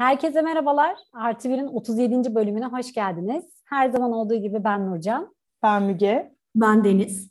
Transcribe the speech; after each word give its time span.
Herkese 0.00 0.42
merhabalar. 0.42 0.96
Artı 1.12 1.48
Bir'in 1.50 1.66
37. 1.66 2.34
bölümüne 2.34 2.66
hoş 2.66 2.92
geldiniz. 2.92 3.44
Her 3.64 3.90
zaman 3.90 4.12
olduğu 4.12 4.34
gibi 4.34 4.64
ben 4.64 4.86
Nurcan. 4.90 5.34
Ben 5.62 5.82
Müge. 5.82 6.32
Ben 6.54 6.84
Deniz. 6.84 7.30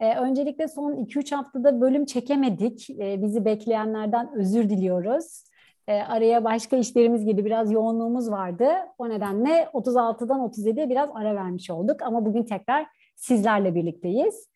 Ee, 0.00 0.16
öncelikle 0.16 0.68
son 0.68 0.92
2-3 0.92 1.34
haftada 1.34 1.80
bölüm 1.80 2.04
çekemedik. 2.04 2.90
Ee, 2.90 3.22
bizi 3.22 3.44
bekleyenlerden 3.44 4.30
özür 4.36 4.70
diliyoruz. 4.70 5.44
Ee, 5.88 5.94
araya 5.94 6.44
başka 6.44 6.76
işlerimiz 6.76 7.24
gibi 7.24 7.44
biraz 7.44 7.72
yoğunluğumuz 7.72 8.30
vardı. 8.30 8.68
O 8.98 9.08
nedenle 9.08 9.68
36'dan 9.72 10.40
37'ye 10.40 10.90
biraz 10.90 11.10
ara 11.14 11.34
vermiş 11.34 11.70
olduk. 11.70 12.02
Ama 12.02 12.26
bugün 12.26 12.42
tekrar 12.42 12.86
sizlerle 13.16 13.74
birlikteyiz. 13.74 14.48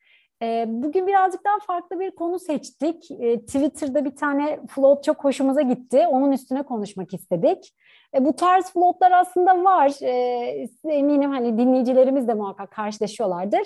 Bugün 0.66 1.06
birazcık 1.06 1.44
daha 1.44 1.58
farklı 1.66 2.00
bir 2.00 2.10
konu 2.10 2.38
seçtik. 2.38 3.02
Twitter'da 3.46 4.04
bir 4.04 4.16
tane 4.16 4.60
float 4.68 5.04
çok 5.04 5.24
hoşumuza 5.24 5.62
gitti. 5.62 6.06
Onun 6.10 6.32
üstüne 6.32 6.62
konuşmak 6.62 7.14
istedik. 7.14 7.74
Bu 8.20 8.32
tarz 8.32 8.72
floatlar 8.72 9.12
aslında 9.12 9.64
var. 9.64 9.92
Eminim 10.84 11.30
hani 11.30 11.58
dinleyicilerimiz 11.58 12.28
de 12.28 12.34
muhakkak 12.34 12.70
karşılaşıyorlardır. 12.70 13.62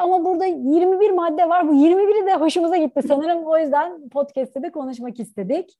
Ama 0.00 0.24
burada 0.24 0.44
21 0.44 1.10
madde 1.10 1.48
var. 1.48 1.68
Bu 1.68 1.74
21'i 1.74 2.26
de 2.26 2.34
hoşumuza 2.34 2.76
gitti 2.76 3.00
sanırım. 3.08 3.44
O 3.44 3.58
yüzden 3.58 4.08
podcast'te 4.08 4.62
de 4.62 4.70
konuşmak 4.70 5.20
istedik. 5.20 5.78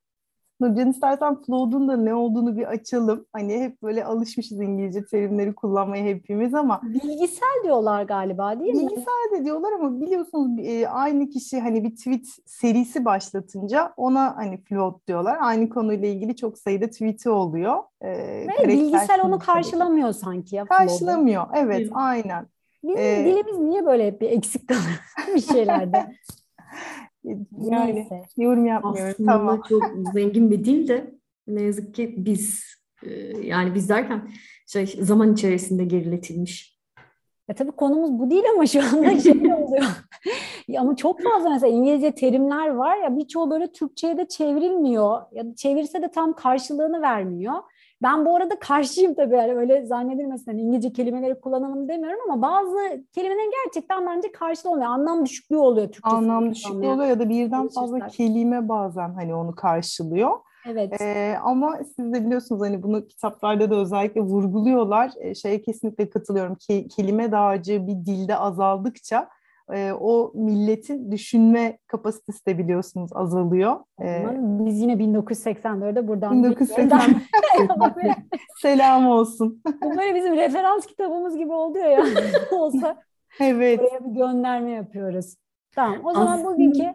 Nurcan 0.60 0.90
istersen 0.90 1.42
Flood'un 1.42 1.88
da 1.88 1.96
ne 1.96 2.14
olduğunu 2.14 2.56
bir 2.56 2.66
açalım. 2.66 3.26
Hani 3.32 3.60
hep 3.60 3.82
böyle 3.82 4.04
alışmışız 4.04 4.60
İngilizce 4.60 5.04
terimleri 5.04 5.54
kullanmaya 5.54 6.04
hepimiz 6.04 6.54
ama. 6.54 6.80
Bilgisel 6.82 7.62
diyorlar 7.64 8.02
galiba 8.02 8.60
değil 8.60 8.74
mi? 8.74 8.80
Bilgisel 8.80 9.38
de 9.38 9.44
diyorlar 9.44 9.72
ama 9.72 10.00
biliyorsunuz 10.00 10.58
e, 10.58 10.88
aynı 10.88 11.28
kişi 11.28 11.60
hani 11.60 11.84
bir 11.84 11.96
tweet 11.96 12.26
serisi 12.46 13.04
başlatınca 13.04 13.92
ona 13.96 14.36
hani 14.36 14.56
Flood 14.64 15.06
diyorlar. 15.08 15.38
Aynı 15.40 15.68
konuyla 15.68 16.08
ilgili 16.08 16.36
çok 16.36 16.58
sayıda 16.58 16.86
tweet'i 16.90 17.30
oluyor. 17.30 17.82
Ee, 18.02 18.46
Ve 18.48 18.68
bilgisel 18.68 19.20
onu 19.24 19.38
karşılamıyor 19.38 20.12
sanki 20.12 20.56
ya. 20.56 20.64
Karşılamıyor 20.64 21.46
evet 21.54 21.88
aynen. 21.92 22.46
Bizim 22.84 22.98
ee, 22.98 23.24
dilimiz 23.26 23.58
niye 23.58 23.86
böyle 23.86 24.06
hep 24.06 24.20
bir 24.20 24.30
eksik 24.30 24.68
kalır 24.68 25.00
bir 25.34 25.40
şeylerde? 25.40 26.06
Yani 27.24 27.94
Neyse. 27.94 28.22
yorum 28.36 28.66
yapmıyoruz. 28.66 29.14
Aslında 29.14 29.32
tamam. 29.32 29.62
çok 29.68 29.82
zengin 30.12 30.50
bir 30.50 30.64
dil 30.64 30.88
de 30.88 31.14
ne 31.46 31.62
yazık 31.62 31.94
ki 31.94 32.14
biz 32.16 32.64
e, 33.02 33.10
yani 33.46 33.74
biz 33.74 33.88
derken 33.88 34.28
şey 34.66 34.86
zaman 34.86 35.32
içerisinde 35.32 35.84
geriletilmiş. 35.84 36.74
Ya 37.48 37.54
tabii 37.54 37.72
konumuz 37.72 38.18
bu 38.18 38.30
değil 38.30 38.44
ama 38.54 38.66
şu 38.66 38.82
anda 38.82 39.20
şey 39.20 39.32
oluyor. 39.52 39.84
ya 40.68 40.80
ama 40.80 40.96
çok 40.96 41.22
fazla 41.22 41.50
mesela 41.50 41.72
İngilizce 41.72 42.14
terimler 42.14 42.68
var 42.68 42.96
ya 42.96 43.16
birçoğu 43.16 43.50
böyle 43.50 43.72
Türkçe'ye 43.72 44.18
de 44.18 44.28
çevrilmiyor. 44.28 45.22
Ya 45.32 45.46
da 45.46 45.54
çevirse 45.54 46.02
de 46.02 46.10
tam 46.10 46.32
karşılığını 46.32 47.02
vermiyor. 47.02 47.54
Ben 48.04 48.26
bu 48.26 48.36
arada 48.36 48.58
karşıyım 48.58 49.14
tabii 49.14 49.34
yani 49.34 49.54
öyle 49.54 49.86
zannedilmesin. 49.86 50.50
Yani 50.50 50.60
İngilizce 50.60 50.92
kelimeleri 50.92 51.40
kullanalım 51.40 51.88
demiyorum 51.88 52.30
ama 52.30 52.42
bazı 52.42 52.76
kelimelerin 53.12 53.52
gerçekten 53.64 54.06
bence 54.06 54.32
karşılığı 54.32 54.70
olmuyor. 54.70 54.90
Anlam 54.90 55.26
düşüklüğü 55.26 55.56
oluyor 55.56 55.86
Türkçe. 55.88 56.10
Anlam 56.16 56.50
düşüklüğü 56.50 56.86
oluyor 56.86 57.06
ya 57.06 57.18
da 57.18 57.28
birden 57.28 57.68
fazla 57.68 58.06
kelime 58.06 58.68
bazen 58.68 59.14
hani 59.14 59.34
onu 59.34 59.54
karşılıyor. 59.54 60.30
Evet. 60.68 61.00
Ee, 61.00 61.34
ama 61.42 61.78
siz 61.96 62.12
de 62.12 62.26
biliyorsunuz 62.26 62.62
hani 62.62 62.82
bunu 62.82 63.06
kitaplarda 63.06 63.70
da 63.70 63.74
özellikle 63.74 64.20
vurguluyorlar. 64.20 65.10
Ee, 65.20 65.34
şeye 65.34 65.62
kesinlikle 65.62 66.10
katılıyorum. 66.10 66.54
Ke- 66.54 66.88
kelime 66.88 67.32
dağarcığı 67.32 67.86
bir 67.86 68.06
dilde 68.06 68.36
azaldıkça 68.36 69.28
e, 69.72 69.92
o 69.92 70.32
milletin 70.34 71.12
düşünme 71.12 71.78
kapasitesi 71.86 72.46
de 72.46 72.58
biliyorsunuz 72.58 73.10
azalıyor. 73.14 73.76
E, 74.02 74.26
Biz 74.40 74.80
yine 74.80 74.92
1984'de 74.92 76.08
buradan 76.08 76.44
1980 76.44 77.00
selam 78.62 79.06
olsun. 79.06 79.62
Bu 79.82 79.98
böyle 79.98 80.14
bizim 80.14 80.36
referans 80.36 80.86
kitabımız 80.86 81.36
gibi 81.36 81.52
oluyor 81.52 81.86
ya. 81.86 82.04
Olsa 82.52 83.02
evet. 83.40 83.80
buraya 83.80 84.04
bir 84.04 84.14
gönderme 84.18 84.70
yapıyoruz. 84.70 85.36
Tamam 85.74 86.00
o 86.04 86.12
zaman 86.12 86.34
Aslında... 86.38 86.54
bugünkü 86.54 86.94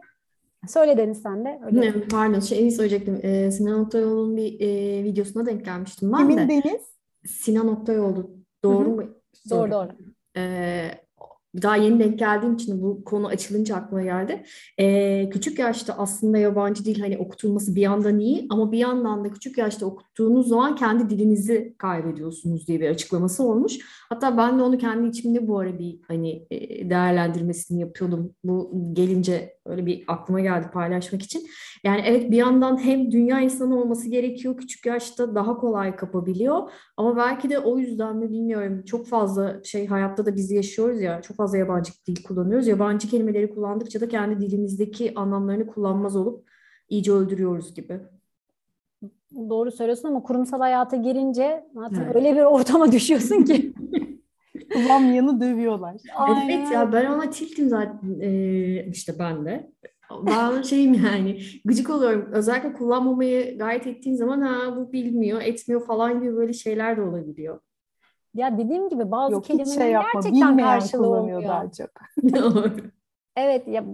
Söyle 0.68 0.97
Deniz 0.97 1.22
sen 1.22 1.46
de. 1.46 1.59
Öyle. 1.66 1.81
Ne, 1.81 1.94
pardon 2.12 2.40
şey 2.40 2.72
söyleyecektim. 2.72 3.19
Ee, 3.24 3.52
Sinan 3.52 3.79
Oktayol'un 3.79 4.38
bir 4.38 4.59
e, 4.59 5.03
videosuna 5.03 5.46
denk 5.46 5.66
gelmiştim 5.66 6.12
ben 6.12 6.18
Kimin 6.18 6.38
de. 6.38 6.47
Deniz? 6.50 6.81
Sinan 7.25 7.68
Oktayol'du. 7.68 8.31
Doğru 8.63 8.90
mu? 8.90 9.03
Doğru 9.50 9.72
doğru. 9.72 9.90
Ee, 10.38 10.91
daha 11.61 11.75
yeni 11.75 11.99
denk 11.99 12.19
geldiğim 12.19 12.55
için 12.55 12.81
bu 12.81 13.03
konu 13.03 13.27
açılınca 13.27 13.75
aklıma 13.75 14.03
geldi. 14.03 14.43
Ee, 14.79 15.29
küçük 15.29 15.59
yaşta 15.59 15.93
aslında 15.97 16.37
yabancı 16.37 16.85
dil 16.85 16.99
hani 16.99 17.17
okutulması 17.17 17.75
bir 17.75 17.81
yandan 17.81 18.19
iyi 18.19 18.47
ama 18.49 18.71
bir 18.71 18.77
yandan 18.77 19.25
da 19.25 19.31
küçük 19.31 19.57
yaşta 19.57 19.85
okuttuğunuz 19.85 20.47
zaman 20.47 20.75
kendi 20.75 21.09
dilinizi 21.09 21.75
kaybediyorsunuz 21.77 22.67
diye 22.67 22.79
bir 22.81 22.89
açıklaması 22.89 23.43
olmuş. 23.43 23.77
Hatta 24.09 24.37
ben 24.37 24.59
de 24.59 24.63
onu 24.63 24.77
kendi 24.77 25.07
içimde 25.07 25.47
bu 25.47 25.59
ara 25.59 25.79
bir 25.79 25.99
hani 26.07 26.47
e, 26.51 26.89
değerlendirmesini 26.89 27.81
yapıyordum. 27.81 28.35
Bu 28.43 28.83
gelince 28.93 29.59
öyle 29.69 29.85
bir 29.85 30.03
aklıma 30.07 30.40
geldi 30.40 30.68
paylaşmak 30.74 31.24
için. 31.24 31.47
Yani 31.84 32.02
evet 32.06 32.31
bir 32.31 32.38
yandan 32.38 32.78
hem 32.85 33.12
dünya 33.12 33.40
insanı 33.40 33.81
olması 33.81 34.09
gerekiyor 34.09 34.57
küçük 34.57 34.85
yaşta 34.85 35.35
daha 35.35 35.57
kolay 35.57 35.96
kapabiliyor 35.96 36.72
ama 36.97 37.18
belki 37.18 37.50
de 37.50 37.59
o 37.59 37.78
yüzden 37.78 38.18
mi 38.18 38.29
bilmiyorum 38.29 38.84
çok 38.85 39.08
fazla 39.08 39.63
şey 39.63 39.88
hayatta 39.88 40.25
da 40.25 40.35
biz 40.35 40.52
yaşıyoruz 40.52 41.02
ya 41.02 41.22
çok 41.22 41.38
fazla 41.38 41.58
yabancı 41.58 41.91
dil 42.08 42.24
kullanıyoruz. 42.24 42.68
Yabancı 42.68 43.09
kelimeleri 43.09 43.50
kullandıkça 43.50 44.02
da 44.02 44.08
kendi 44.08 44.40
dilimizdeki 44.41 45.13
anlamlarını 45.16 45.68
kullanmaz 45.68 46.16
olup 46.16 46.50
iyice 46.90 47.12
öldürüyoruz 47.12 47.74
gibi. 47.74 48.00
Doğru 49.50 49.72
söylüyorsun 49.72 50.08
ama 50.08 50.24
kurumsal 50.24 50.59
hayata 50.59 50.97
girince 50.97 51.66
zaten 51.74 52.02
evet. 52.02 52.16
öyle 52.16 52.35
bir 52.35 52.41
ortama 52.41 52.91
düşüyorsun 52.91 53.44
ki. 53.44 53.74
Kullanmayanı 54.74 55.42
dövüyorlar. 55.42 55.96
Aynen. 56.18 56.50
Evet 56.50 56.72
ya 56.72 56.94
ben 56.94 57.06
ona 57.06 57.30
tiltim 57.30 57.70
zaten 57.70 58.20
ee, 58.22 58.86
işte 58.92 59.14
ben 59.20 59.46
de. 59.46 59.72
Ben 60.25 60.62
şeyim 60.62 60.94
yani 60.94 61.42
gıcık 61.66 61.90
oluyorum. 61.90 62.30
Özellikle 62.31 62.74
kullanmamayı 62.74 63.58
gayet 63.58 63.88
ettiğin 63.88 64.16
zaman 64.16 64.42
ha 64.42 64.75
bu 64.75 64.94
bilmiyor, 64.94 65.42
etmiyor 65.42 65.86
falan 65.86 66.22
gibi 66.22 66.36
böyle 66.36 66.53
şeyler 66.53 66.97
de 66.97 67.02
olabiliyor. 67.02 67.59
Ya 68.34 68.58
dediğim 68.58 68.90
gibi 68.90 69.12
bazı 69.12 69.34
Yok, 69.34 69.44
kelimelerin 69.44 69.80
şey 69.80 69.92
yapma, 69.92 70.22
gerçekten 70.22 70.58
karşılığı 70.58 71.08
olmuyor. 71.08 71.44
Daha 71.44 71.72
çok. 71.72 71.90
evet 73.36 73.68
ya 73.68 73.86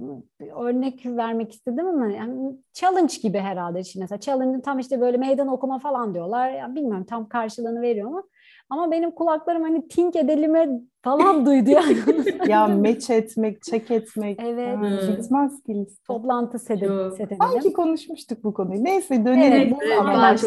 örnek 0.55 1.05
vermek 1.05 1.53
istedim 1.53 1.87
ama 1.87 2.07
yani 2.07 2.57
challenge 2.73 3.13
gibi 3.21 3.39
herhalde 3.39 3.83
şimdi 3.83 4.03
mesela 4.03 4.19
challenge 4.19 4.61
tam 4.61 4.79
işte 4.79 5.01
böyle 5.01 5.17
meydan 5.17 5.47
okuma 5.47 5.79
falan 5.79 6.13
diyorlar. 6.13 6.51
Ya 6.51 6.75
bilmiyorum 6.75 7.05
tam 7.05 7.29
karşılığını 7.29 7.81
veriyor 7.81 8.09
mu? 8.09 8.29
Ama 8.69 8.91
benim 8.91 9.11
kulaklarım 9.11 9.63
hani 9.63 9.87
think 9.87 10.15
edelime 10.15 10.69
falan 11.03 11.45
duydu 11.45 11.69
yani. 11.69 11.97
ya 12.47 12.67
meç 12.67 13.09
etmek, 13.09 13.63
çek 13.63 13.91
etmek. 13.91 14.39
Evet. 14.43 14.77
Bitmez 15.17 15.63
ki 15.63 15.87
Toplantı 16.07 16.59
set 16.59 16.77
edelim. 16.83 17.11
Sanki 17.39 17.73
konuşmuştuk 17.73 18.43
bu 18.43 18.53
konuyu. 18.53 18.83
Neyse 18.83 19.25
dönelim. 19.25 19.77
Evet, 19.81 20.45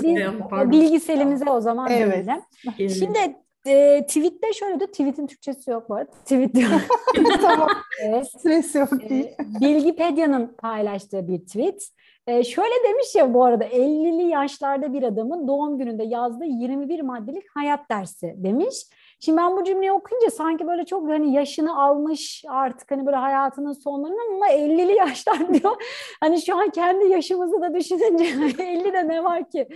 evet, 0.52 0.70
bilgiselimize 0.70 1.50
o 1.50 1.60
zaman 1.60 1.90
evet. 1.90 2.26
dönelim. 2.26 2.90
Şimdi 2.90 3.18
e, 3.66 4.06
tweette 4.06 4.52
şöyle 4.52 4.80
diyor. 4.80 4.90
Tweet'in 4.90 5.26
Türkçesi 5.26 5.70
yok 5.70 5.88
bu 5.88 5.94
arada. 5.94 6.10
Tweet 6.10 6.54
diyor. 6.54 6.70
tamam. 7.40 7.68
evet. 8.02 8.26
Stres 8.38 8.74
yok 8.74 9.08
değil. 9.08 9.24
E, 9.24 9.60
Bilgipedia'nın 9.60 10.46
paylaştığı 10.58 11.28
bir 11.28 11.38
tweet. 11.38 11.88
E, 12.26 12.44
şöyle 12.44 12.74
demiş 12.88 13.14
ya 13.14 13.34
bu 13.34 13.44
arada 13.44 13.64
50'li 13.64 14.28
yaşlarda 14.28 14.92
bir 14.92 15.02
adamın 15.02 15.48
doğum 15.48 15.78
gününde 15.78 16.04
yazdığı 16.04 16.44
21 16.44 17.00
maddelik 17.00 17.44
hayat 17.54 17.90
dersi 17.90 18.34
demiş. 18.36 18.74
Şimdi 19.20 19.38
ben 19.38 19.56
bu 19.56 19.64
cümleyi 19.64 19.92
okuyunca 19.92 20.30
sanki 20.30 20.66
böyle 20.66 20.84
çok 20.84 21.08
hani 21.08 21.32
yaşını 21.32 21.82
almış 21.82 22.44
artık 22.48 22.90
hani 22.90 23.06
böyle 23.06 23.16
hayatının 23.16 23.72
sonlarına 23.72 24.34
ama 24.34 24.48
50'li 24.48 24.92
yaşlar 24.92 25.54
diyor. 25.54 25.82
Hani 26.20 26.42
şu 26.42 26.56
an 26.56 26.70
kendi 26.70 27.08
yaşımızı 27.08 27.60
da 27.60 27.74
düşününce 27.74 28.24
50'de 28.24 29.08
ne 29.08 29.24
var 29.24 29.50
ki 29.50 29.68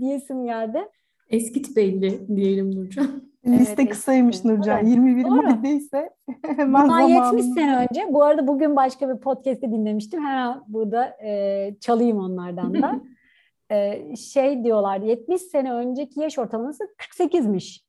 diyesim 0.00 0.44
geldi. 0.44 0.88
Eskit 1.30 1.76
belli 1.76 2.36
diyelim 2.36 2.76
Nurcan. 2.76 3.28
Liste 3.46 3.82
evet, 3.82 3.90
kısaymış 3.90 4.44
Nurcan. 4.44 4.78
Evet. 4.78 4.88
21 4.88 5.24
madde 5.24 5.70
ise 5.70 6.10
hemen 6.42 6.84
Bundan 6.84 7.00
70 7.00 7.44
sene 7.44 7.76
önce. 7.76 8.06
Bu 8.10 8.22
arada 8.22 8.46
bugün 8.46 8.76
başka 8.76 9.08
bir 9.08 9.20
podcast'te 9.20 9.72
dinlemiştim. 9.72 10.20
Hemen 10.20 10.60
burada 10.68 11.16
e, 11.24 11.74
çalayım 11.80 12.18
onlardan 12.18 12.82
da. 12.82 13.00
e, 13.70 14.16
şey 14.16 14.64
diyorlar 14.64 15.00
70 15.00 15.42
sene 15.42 15.72
önceki 15.72 16.20
yaş 16.20 16.38
ortalaması 16.38 16.84
48'miş. 16.98 17.80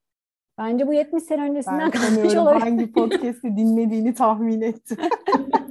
Bence 0.57 0.88
bu 0.88 0.94
70 0.94 1.24
sene 1.24 1.50
öncesinden 1.50 1.92
kalmış 1.92 2.35
olabilir. 2.35 2.62
Hangi 2.62 2.92
podcast'i 2.92 3.57
dinlediğini 3.57 4.13
tahmin 4.13 4.62
ettim. 4.62 4.97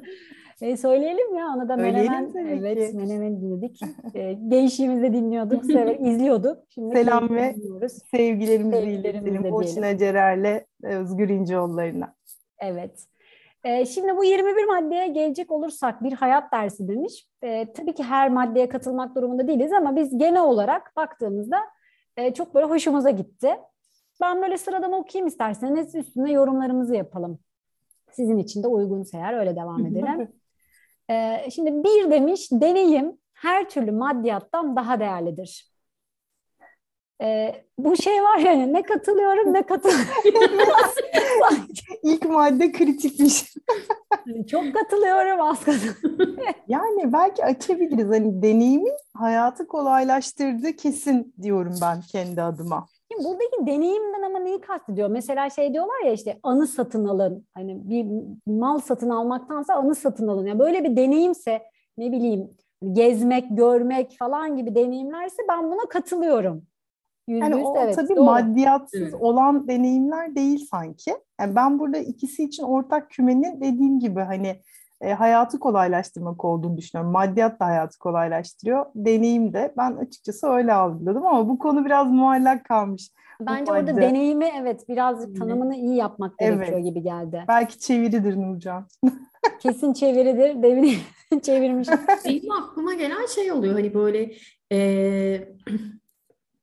E, 0.63 0.77
söyleyelim 0.77 1.35
ya 1.35 1.47
ona 1.57 1.69
da 1.69 1.77
Menemen. 1.77 2.33
Evet 2.37 2.91
ki. 2.91 2.97
Menemen 2.97 3.41
dinledik. 3.41 3.81
E, 4.15 4.33
gençliğimizde 4.33 5.13
dinliyorduk, 5.13 5.65
sever, 5.65 5.97
izliyorduk. 6.01 6.59
Şimdi 6.69 6.95
Selam 6.95 7.31
ve 7.31 7.55
sevgilerimizi, 7.89 8.77
sevgilerimizi 8.77 9.31
iletelim. 9.31 9.53
Boşuna 9.53 9.99
Cerer'le 9.99 10.65
Özgür 10.83 11.29
İnceoğulları'na. 11.29 12.15
Evet. 12.59 13.07
E, 13.65 13.87
şimdi 13.87 14.17
bu 14.17 14.25
21 14.25 14.65
maddeye 14.65 15.09
gelecek 15.09 15.51
olursak 15.51 16.03
bir 16.03 16.13
hayat 16.13 16.53
dersi 16.53 16.89
demiş. 16.89 17.29
E, 17.43 17.73
tabii 17.73 17.95
ki 17.95 18.03
her 18.03 18.31
maddeye 18.31 18.69
katılmak 18.69 19.17
durumunda 19.17 19.49
değiliz 19.49 19.73
ama 19.73 19.97
biz 19.97 20.19
genel 20.19 20.43
olarak 20.43 20.93
baktığımızda 20.97 21.59
e, 22.17 22.35
çok 22.35 22.55
böyle 22.55 22.67
hoşumuza 22.67 23.11
gitti. 23.11 23.51
Ben 24.21 24.43
böyle 24.43 24.59
sıradan 24.59 24.93
okuyayım 24.93 25.27
isterseniz 25.27 25.95
üstüne 25.95 26.33
yorumlarımızı 26.33 26.97
yapalım. 26.97 27.39
Sizin 28.13 28.39
için 28.39 28.63
de 28.63 28.69
uygunsa 28.69 29.19
eğer 29.19 29.39
öyle 29.39 29.57
devam 29.57 29.87
edelim. 29.87 30.29
Ee, 31.11 31.49
şimdi 31.51 31.85
bir 31.85 32.11
demiş 32.11 32.49
deneyim 32.53 33.19
her 33.35 33.69
türlü 33.69 33.93
maddiyattan 33.93 34.77
daha 34.77 35.01
değerlidir. 35.01 35.69
Ee, 37.23 37.65
bu 37.79 37.97
şey 37.97 38.23
var 38.23 38.39
yani 38.39 38.73
ne 38.73 38.83
katılıyorum 38.83 39.55
ne 39.55 39.67
katılmıyorum. 39.67 40.95
İlk 42.03 42.25
madde 42.25 42.73
kritikmiş. 42.73 43.55
Çok 44.51 44.75
katılıyorum 44.75 45.41
az 45.41 45.65
katılıyorum. 45.65 46.37
yani 46.69 47.13
belki 47.13 47.45
açabiliriz. 47.45 48.09
Hani 48.09 48.43
deneyimin 48.43 48.97
hayatı 49.15 49.67
kolaylaştırdı 49.67 50.73
kesin 50.77 51.35
diyorum 51.43 51.75
ben 51.83 52.01
kendi 52.01 52.43
adıma. 52.43 52.87
Şimdi 53.19 53.29
buradaki 53.29 53.67
deneyimden 53.67 54.23
ama 54.23 54.39
neyi 54.39 54.61
kastediyor? 54.61 55.09
Mesela 55.09 55.51
şey 55.51 55.75
diyorlar 55.75 56.05
ya 56.07 56.13
işte 56.13 56.39
anı 56.43 56.67
satın 56.67 57.05
alın. 57.05 57.47
Hani 57.55 57.91
bir 57.91 58.07
mal 58.47 58.79
satın 58.79 59.11
almaktansa 59.11 59.75
anı 59.75 59.95
satın 59.95 60.29
alın. 60.29 60.47
Yani 60.47 60.59
böyle 60.59 60.85
bir 60.85 60.97
deneyimse 60.97 61.63
ne 61.99 62.13
bileyim 62.13 62.51
gezmek, 62.93 63.45
görmek 63.51 64.17
falan 64.19 64.57
gibi 64.57 64.75
deneyimlerse 64.75 65.43
ben 65.49 65.71
buna 65.71 65.89
katılıyorum. 65.89 66.63
Yüz 67.29 67.41
yani 67.41 67.57
o 67.57 67.77
evet, 67.79 67.97
tabii 67.97 68.17
doğru. 68.17 68.25
maddiyatsız 68.25 69.03
evet. 69.03 69.15
olan 69.15 69.69
deneyimler 69.69 70.35
değil 70.35 70.67
sanki. 70.71 71.17
Yani 71.41 71.57
ben 71.57 71.79
burada 71.79 71.99
ikisi 71.99 72.45
için 72.45 72.63
ortak 72.63 73.11
kümenin 73.11 73.61
dediğim 73.61 74.01
gibi 74.01 74.21
hani 74.21 74.61
e, 75.01 75.13
hayatı 75.13 75.59
kolaylaştırmak 75.59 76.45
olduğunu 76.45 76.77
düşünüyorum. 76.77 77.13
Maddiyat 77.13 77.61
da 77.61 77.67
hayatı 77.67 77.99
kolaylaştırıyor. 77.99 78.87
Deneyim 78.95 79.53
de 79.53 79.75
ben 79.77 79.97
açıkçası 79.97 80.47
öyle 80.47 80.73
algıladım 80.73 81.27
ama 81.27 81.49
bu 81.49 81.59
konu 81.59 81.85
biraz 81.85 82.11
muallak 82.11 82.65
kalmış. 82.65 83.11
Bence 83.41 83.73
orada 83.73 83.97
deneyimi 83.97 84.51
evet 84.61 84.89
birazcık 84.89 85.37
tanımını 85.39 85.77
iyi 85.77 85.97
yapmak 85.97 86.39
gerekiyor 86.39 86.69
evet. 86.73 86.85
gibi 86.85 87.03
geldi. 87.03 87.45
Belki 87.49 87.79
çeviridir 87.79 88.37
Nurcan. 88.37 88.87
Kesin 89.61 89.93
çeviridir. 89.93 90.63
Devini 90.63 90.95
çevirmiş. 91.43 91.89
Benim 92.25 92.51
aklıma 92.51 92.95
gelen 92.95 93.27
şey 93.27 93.53
oluyor 93.53 93.75
hani 93.75 93.95
böyle 93.95 94.33
e, 94.73 94.79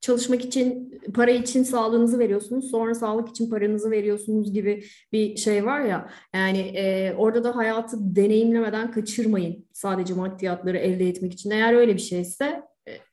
çalışmak 0.06 0.46
için, 0.46 1.00
para 1.13 1.31
için 1.31 1.63
sağlığınızı 1.63 2.19
veriyorsunuz, 2.19 2.72
sonra 2.72 2.96
sağlık 2.96 3.30
için 3.30 3.50
paranızı 3.50 3.92
veriyorsunuz 3.92 4.54
gibi 4.54 4.84
bir 5.12 5.38
şey 5.38 5.66
var 5.66 5.81
ya. 5.81 6.10
Yani 6.36 6.60
e, 6.60 7.13
orada 7.18 7.44
da 7.44 7.56
hayatı 7.56 8.16
deneyimlemeden 8.16 8.92
kaçırmayın 8.92 9.66
sadece 9.74 10.13
maddiyatları 10.13 10.78
elde 10.78 11.07
etmek 11.07 11.34
için. 11.34 11.52
Eğer 11.52 11.74
öyle 11.74 11.94
bir 11.94 12.02
şeyse 12.02 12.63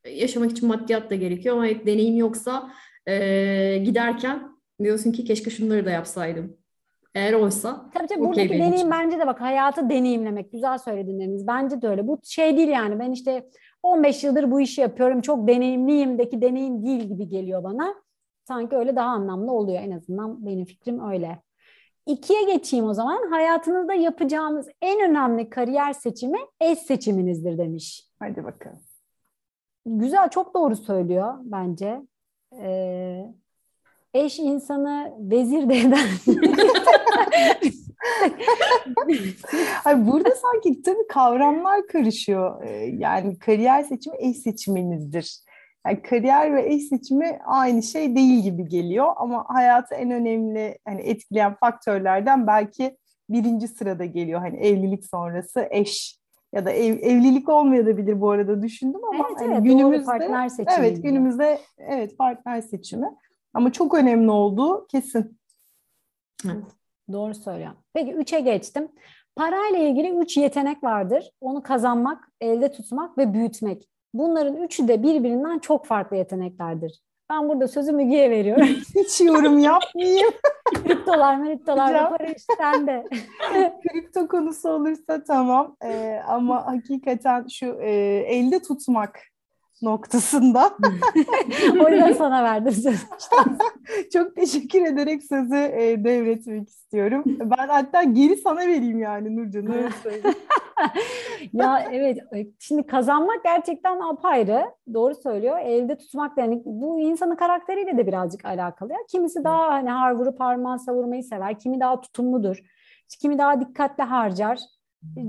e, 0.04 0.10
yaşamak 0.10 0.50
için 0.50 0.68
maddiyat 0.68 1.10
da 1.10 1.14
gerekiyor 1.14 1.56
ama 1.56 1.66
hep 1.66 1.86
deneyim 1.86 2.16
yoksa 2.16 2.70
e, 3.08 3.78
giderken 3.84 4.48
diyorsun 4.82 5.12
ki 5.12 5.24
keşke 5.24 5.50
şunları 5.50 5.86
da 5.86 5.90
yapsaydım. 5.90 6.56
Eğer 7.14 7.32
oysa 7.32 7.90
Tabii 7.94 8.06
tabii 8.06 8.20
buradaki 8.20 8.48
deneyim 8.48 8.74
için. 8.74 8.90
bence 8.90 9.18
de 9.18 9.26
bak 9.26 9.40
hayatı 9.40 9.90
deneyimlemek. 9.90 10.52
Güzel 10.52 10.78
söyledin 10.78 11.20
Deniz. 11.20 11.46
Bence 11.46 11.82
de 11.82 11.88
öyle. 11.88 12.06
Bu 12.06 12.20
şey 12.24 12.56
değil 12.56 12.68
yani 12.68 12.98
ben 12.98 13.10
işte 13.10 13.46
15 13.82 14.24
yıldır 14.24 14.50
bu 14.50 14.60
işi 14.60 14.80
yapıyorum. 14.80 15.20
Çok 15.20 15.48
deneyimliyimdeki 15.48 16.42
deneyim 16.42 16.84
değil 16.84 17.02
gibi 17.02 17.28
geliyor 17.28 17.64
bana. 17.64 17.94
Sanki 18.48 18.76
öyle 18.76 18.96
daha 18.96 19.08
anlamlı 19.08 19.52
oluyor 19.52 19.82
en 19.82 19.90
azından 19.90 20.46
benim 20.46 20.64
fikrim 20.64 21.10
öyle. 21.10 21.42
İkiye 22.06 22.42
geçeyim 22.42 22.84
o 22.84 22.94
zaman. 22.94 23.30
Hayatınızda 23.30 23.94
yapacağınız 23.94 24.68
en 24.82 25.10
önemli 25.10 25.50
kariyer 25.50 25.92
seçimi 25.92 26.38
eş 26.60 26.78
seçiminizdir 26.78 27.58
demiş. 27.58 28.08
Hadi 28.18 28.44
bakalım. 28.44 28.80
Güzel, 29.86 30.28
çok 30.28 30.54
doğru 30.54 30.76
söylüyor 30.76 31.34
bence. 31.42 32.02
Ee, 32.60 33.24
eş 34.14 34.38
insanı 34.38 35.14
vezir 35.18 35.68
de 35.68 35.78
eder. 35.78 36.08
Hayır, 39.84 40.06
burada 40.06 40.30
sanki 40.34 40.82
tabii 40.82 41.06
kavramlar 41.08 41.86
karışıyor. 41.86 42.62
Ee, 42.64 42.70
yani 42.98 43.38
kariyer 43.38 43.82
seçimi 43.82 44.16
eş 44.18 44.36
seçiminizdir. 44.36 45.38
Yani 45.86 46.02
kariyer 46.02 46.54
ve 46.54 46.74
eş 46.74 46.82
seçimi 46.82 47.38
aynı 47.46 47.82
şey 47.82 48.16
değil 48.16 48.42
gibi 48.42 48.68
geliyor 48.68 49.12
ama 49.16 49.44
hayatı 49.48 49.94
en 49.94 50.10
önemli 50.10 50.78
hani 50.84 51.00
etkileyen 51.00 51.54
faktörlerden 51.54 52.46
belki 52.46 52.96
birinci 53.28 53.68
sırada 53.68 54.04
geliyor. 54.04 54.40
Hani 54.40 54.56
evlilik 54.56 55.04
sonrası 55.04 55.68
eş 55.70 56.18
ya 56.52 56.64
da 56.64 56.70
ev, 56.70 56.98
evlilik 56.98 57.48
olmayabilir 57.48 58.20
bu 58.20 58.30
arada 58.30 58.62
düşündüm 58.62 59.00
ama 59.04 59.26
evet, 59.28 59.40
hani 59.40 59.52
evet, 59.52 59.64
günümüzde 59.64 60.04
partner 60.04 60.48
seçimi. 60.48 60.76
Evet, 60.78 61.02
günümüzde 61.02 61.58
evet 61.78 62.18
partner 62.18 62.60
seçimi. 62.60 63.06
Ama 63.54 63.72
çok 63.72 63.94
önemli 63.94 64.30
olduğu 64.30 64.86
kesin. 64.86 65.38
Evet. 66.46 66.64
Doğru 67.12 67.34
söylüyorum. 67.34 67.76
Peki 67.94 68.12
üçe 68.12 68.40
geçtim. 68.40 68.88
Parayla 69.36 69.78
ilgili 69.78 70.18
üç 70.18 70.36
yetenek 70.36 70.84
vardır. 70.84 71.30
Onu 71.40 71.62
kazanmak, 71.62 72.28
elde 72.40 72.72
tutmak 72.72 73.18
ve 73.18 73.34
büyütmek. 73.34 73.88
Bunların 74.14 74.56
üçü 74.56 74.88
de 74.88 75.02
birbirinden 75.02 75.58
çok 75.58 75.86
farklı 75.86 76.16
yeteneklerdir. 76.16 77.02
Ben 77.30 77.48
burada 77.48 77.68
sözü 77.68 77.92
Müge'ye 77.92 78.30
veriyorum. 78.30 78.66
Hiç 78.94 79.20
yorum 79.20 79.58
yapmayayım. 79.58 80.30
kriptolar, 80.74 81.42
kriptolar 81.44 82.10
para 82.10 82.24
işte 82.24 82.54
sende. 82.58 83.04
Kripto 83.88 84.28
konusu 84.28 84.68
olursa 84.68 85.24
tamam. 85.24 85.76
Ee, 85.84 86.20
ama 86.28 86.66
hakikaten 86.66 87.46
şu 87.48 87.66
e, 87.66 87.90
elde 88.28 88.62
tutmak 88.62 89.20
noktasında. 89.82 90.70
o 91.84 91.88
yüzden 91.88 92.12
sana 92.12 92.44
verdim 92.44 92.72
sözü. 92.72 93.06
Çok 94.12 94.36
teşekkür 94.36 94.82
ederek 94.82 95.22
sözü 95.22 95.56
e, 95.56 96.04
devretmek 96.04 96.68
istiyorum. 96.68 97.22
Ben 97.26 97.68
hatta 97.68 98.02
geri 98.02 98.36
sana 98.36 98.60
vereyim 98.60 98.98
yani 98.98 99.36
Nurcan 99.36 99.72
öyle 99.72 99.88
ya 101.52 101.88
evet 101.92 102.18
e, 102.34 102.46
şimdi 102.58 102.86
kazanmak 102.86 103.44
gerçekten 103.44 104.00
apayrı. 104.00 104.64
Doğru 104.94 105.14
söylüyor. 105.14 105.58
Elde 105.58 105.98
tutmak 105.98 106.38
yani 106.38 106.62
bu 106.64 107.00
insanın 107.00 107.36
karakteriyle 107.36 107.96
de 107.96 108.06
birazcık 108.06 108.44
alakalı. 108.44 108.92
Ya. 108.92 108.98
Kimisi 109.10 109.44
daha 109.44 109.72
hani 109.72 109.90
har 109.90 110.12
vurup 110.12 110.38
parmağı 110.38 110.78
savurmayı 110.78 111.24
sever. 111.24 111.58
Kimi 111.58 111.80
daha 111.80 112.00
tutumludur. 112.00 112.62
Kimi 113.20 113.38
daha 113.38 113.60
dikkatli 113.60 114.02
harcar. 114.02 114.58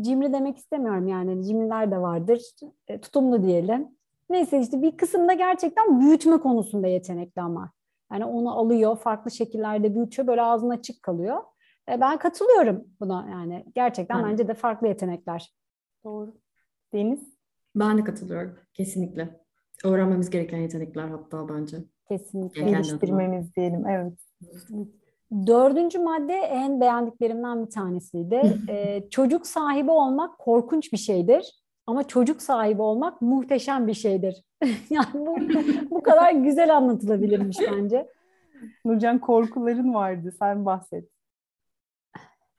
Cimri 0.01 0.33
demek 0.33 0.57
istemiyorum 0.57 1.07
yani. 1.07 1.45
Cimriler 1.45 1.91
de 1.91 1.97
vardır. 1.97 2.41
E, 2.87 3.01
tutumlu 3.01 3.43
diyelim. 3.43 3.87
Neyse 4.33 4.59
işte 4.59 4.81
bir 4.81 4.97
kısımda 4.97 5.33
gerçekten 5.33 5.99
büyütme 5.99 6.37
konusunda 6.37 6.87
yetenekli 6.87 7.41
ama. 7.41 7.71
Yani 8.11 8.25
onu 8.25 8.57
alıyor, 8.57 8.97
farklı 8.97 9.31
şekillerde 9.31 9.95
büyütüyor, 9.95 10.27
böyle 10.27 10.41
ağzına 10.41 10.73
açık 10.73 11.03
kalıyor. 11.03 11.37
E, 11.91 12.01
ben 12.01 12.17
katılıyorum 12.17 12.87
buna 12.99 13.29
yani. 13.31 13.65
Gerçekten 13.75 14.19
evet. 14.19 14.25
bence 14.31 14.47
de 14.47 14.53
farklı 14.53 14.87
yetenekler. 14.87 15.53
Doğru. 16.03 16.33
Deniz? 16.93 17.19
Ben 17.75 17.97
de 17.97 18.03
katılıyorum. 18.03 18.57
Kesinlikle. 18.73 19.39
Öğrenmemiz 19.83 20.29
gereken 20.29 20.57
yetenekler 20.57 21.07
hatta 21.07 21.49
bence. 21.49 21.77
Kesinlikle. 22.07 22.63
Geliştirmemiz 22.63 23.55
diyelim, 23.55 23.87
evet. 23.87 24.19
Dördüncü 25.47 25.99
madde 25.99 26.33
en 26.33 26.81
beğendiklerimden 26.81 27.65
bir 27.65 27.71
tanesiydi. 27.71 28.59
ee, 28.69 29.03
çocuk 29.09 29.47
sahibi 29.47 29.91
olmak 29.91 30.39
korkunç 30.39 30.93
bir 30.93 30.97
şeydir. 30.97 31.62
Ama 31.87 32.07
çocuk 32.07 32.41
sahibi 32.41 32.81
olmak 32.81 33.21
muhteşem 33.21 33.87
bir 33.87 33.93
şeydir. 33.93 34.43
yani 34.89 35.13
bu, 35.13 35.37
bu 35.89 36.03
kadar 36.03 36.31
güzel 36.31 36.75
anlatılabilirmiş 36.77 37.57
bence. 37.71 38.07
Nurcan 38.85 39.19
korkuların 39.19 39.93
vardı. 39.93 40.33
Sen 40.39 40.65
bahset. 40.65 41.09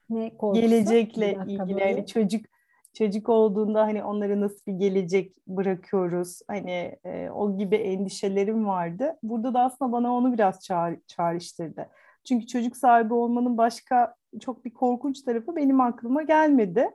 Ne 0.09 0.37
korkusu? 0.37 0.61
Gelecekle 0.61 1.37
ilgili. 1.47 1.81
Yani 1.81 2.07
çocuk 2.07 2.45
çocuk 2.93 3.29
olduğunda 3.29 3.81
hani 3.81 4.03
onlara 4.03 4.41
nasıl 4.41 4.65
bir 4.67 4.73
gelecek 4.73 5.35
bırakıyoruz? 5.47 6.39
Hani 6.47 6.99
e, 7.03 7.29
o 7.29 7.57
gibi 7.57 7.75
endişelerim 7.75 8.67
vardı. 8.67 9.17
Burada 9.23 9.53
da 9.53 9.61
aslında 9.61 9.91
bana 9.91 10.13
onu 10.13 10.33
biraz 10.33 10.59
çağır, 10.59 10.97
çağrıştırdı. 11.07 11.89
Çünkü 12.23 12.47
çocuk 12.47 12.77
sahibi 12.77 13.13
olmanın 13.13 13.57
başka 13.57 14.15
çok 14.39 14.65
bir 14.65 14.73
korkunç 14.73 15.21
tarafı 15.21 15.55
benim 15.55 15.81
aklıma 15.81 16.23
gelmedi 16.23 16.89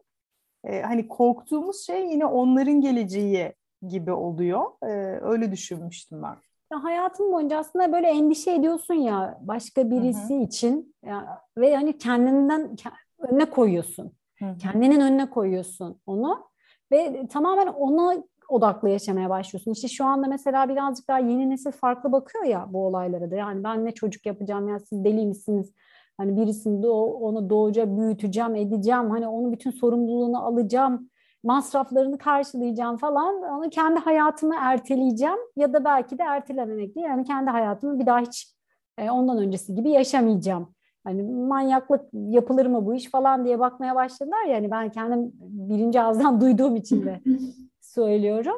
e, 0.65 0.83
hani 0.83 1.09
korktuğumuz 1.09 1.87
şey 1.87 2.07
yine 2.07 2.27
onların 2.27 2.81
geleceği 2.81 3.53
gibi 3.89 4.13
oluyor. 4.13 4.63
E, 4.83 4.87
öyle 5.23 5.53
düşünmüştüm 5.53 6.23
ben. 6.23 6.37
Ya 6.73 6.85
hayatın 6.85 7.33
boyunca 7.33 7.59
aslında 7.59 7.93
böyle 7.93 8.07
endişe 8.07 8.53
ediyorsun 8.53 8.95
ya 8.95 9.39
başka 9.43 9.91
birisi 9.91 10.35
Hı-hı. 10.35 10.43
için 10.43 10.95
ya, 11.07 11.43
ve 11.57 11.77
hani 11.77 11.99
kendinden 11.99 12.77
önüne 13.19 13.45
koyuyorsun. 13.45 14.13
Hı-hı. 14.39 14.59
Kendinin 14.59 15.01
önüne 15.01 15.31
koyuyorsun 15.31 16.01
onu 16.07 16.51
ve 16.93 17.27
tamamen 17.27 17.67
ona 17.67 18.23
odaklı 18.49 18.89
yaşamaya 18.89 19.31
başlıyorsun. 19.31 19.73
İşte 19.73 19.89
şu 19.89 20.05
anda 20.05 20.27
mesela 20.27 20.69
birazcık 20.69 21.09
daha 21.09 21.19
yeni 21.19 21.51
nesil 21.51 21.71
farklı 21.71 22.13
bakıyor 22.13 22.45
ya 22.45 22.67
bu 22.71 22.87
olaylara 22.87 23.31
da. 23.31 23.37
Yani 23.37 23.65
ben 23.65 23.85
ne 23.85 23.93
çocuk 23.93 24.27
yapacağım 24.27 24.69
ya 24.69 24.79
siz 24.79 25.05
deli 25.05 25.27
misiniz? 25.27 25.73
Hani 26.21 26.37
birisini 26.37 26.83
de 26.83 26.89
onu 26.89 27.51
doğuca 27.51 27.97
büyüteceğim, 27.99 28.55
edeceğim. 28.55 29.11
Hani 29.11 29.29
onun 29.29 29.53
bütün 29.53 29.71
sorumluluğunu 29.71 30.47
alacağım. 30.47 31.11
masraflarını 31.43 32.19
karşılayacağım 32.19 32.97
falan. 32.97 33.43
Onu 33.43 33.71
kendi 33.71 34.01
hayatımı 34.01 34.55
erteleyeceğim 34.61 35.39
ya 35.57 35.73
da 35.73 35.85
belki 35.85 36.19
de 36.19 36.23
ertelememek 36.23 36.95
değil. 36.95 37.07
Yani 37.07 37.25
kendi 37.25 37.51
hayatımı 37.51 37.99
bir 37.99 38.07
daha 38.07 38.21
hiç 38.21 38.55
e, 38.99 39.11
ondan 39.11 39.39
öncesi 39.39 39.75
gibi 39.75 39.91
yaşamayacağım. 39.91 40.75
Hani 41.05 41.23
manyaklık 41.23 42.01
yapılır 42.13 42.67
mı 42.67 42.87
bu 42.87 42.95
iş 42.95 43.11
falan 43.11 43.45
diye 43.45 43.59
bakmaya 43.59 43.95
başladılar 43.95 44.45
ya. 44.45 44.55
Yani 44.55 44.71
ben 44.71 44.91
kendim 44.91 45.33
birinci 45.41 46.01
ağızdan 46.01 46.41
duyduğum 46.41 46.77
için 46.77 47.07
de 47.07 47.21
söylüyorum. 47.81 48.57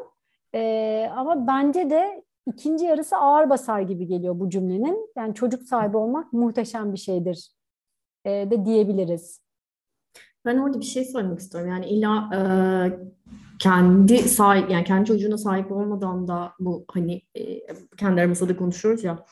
E, 0.55 1.11
ama 1.17 1.47
bence 1.47 1.91
de 1.91 2.23
ikinci 2.47 2.85
yarısı 2.85 3.17
ağır 3.17 3.51
basar 3.51 3.81
gibi 3.81 4.07
geliyor 4.07 4.41
bu 4.41 4.51
cümlenin. 4.51 5.11
Yani 5.17 5.35
çocuk 5.35 5.63
sahibi 5.63 5.97
olmak 5.97 6.33
muhteşem 6.33 6.93
bir 6.93 6.99
şeydir 6.99 7.51
e, 8.25 8.31
de 8.31 8.65
diyebiliriz. 8.65 9.41
Ben 10.45 10.59
orada 10.59 10.81
bir 10.81 10.85
şey 10.85 11.05
söylemek 11.05 11.39
istiyorum. 11.39 11.71
Yani 11.71 11.87
illa 11.87 12.31
e, 12.35 12.41
kendi 13.59 14.19
sahip 14.19 14.71
yani 14.71 14.85
kendi 14.85 15.07
çocuğuna 15.07 15.39
sahip 15.39 15.73
olmadan 15.73 16.29
da 16.29 16.53
bu 16.61 16.85
hani 16.93 17.23
e, 17.35 17.61
kendi 17.97 18.21
aramızda 18.21 18.49
da 18.49 18.57
konuşuyoruz 18.57 19.05
ya 19.05 19.27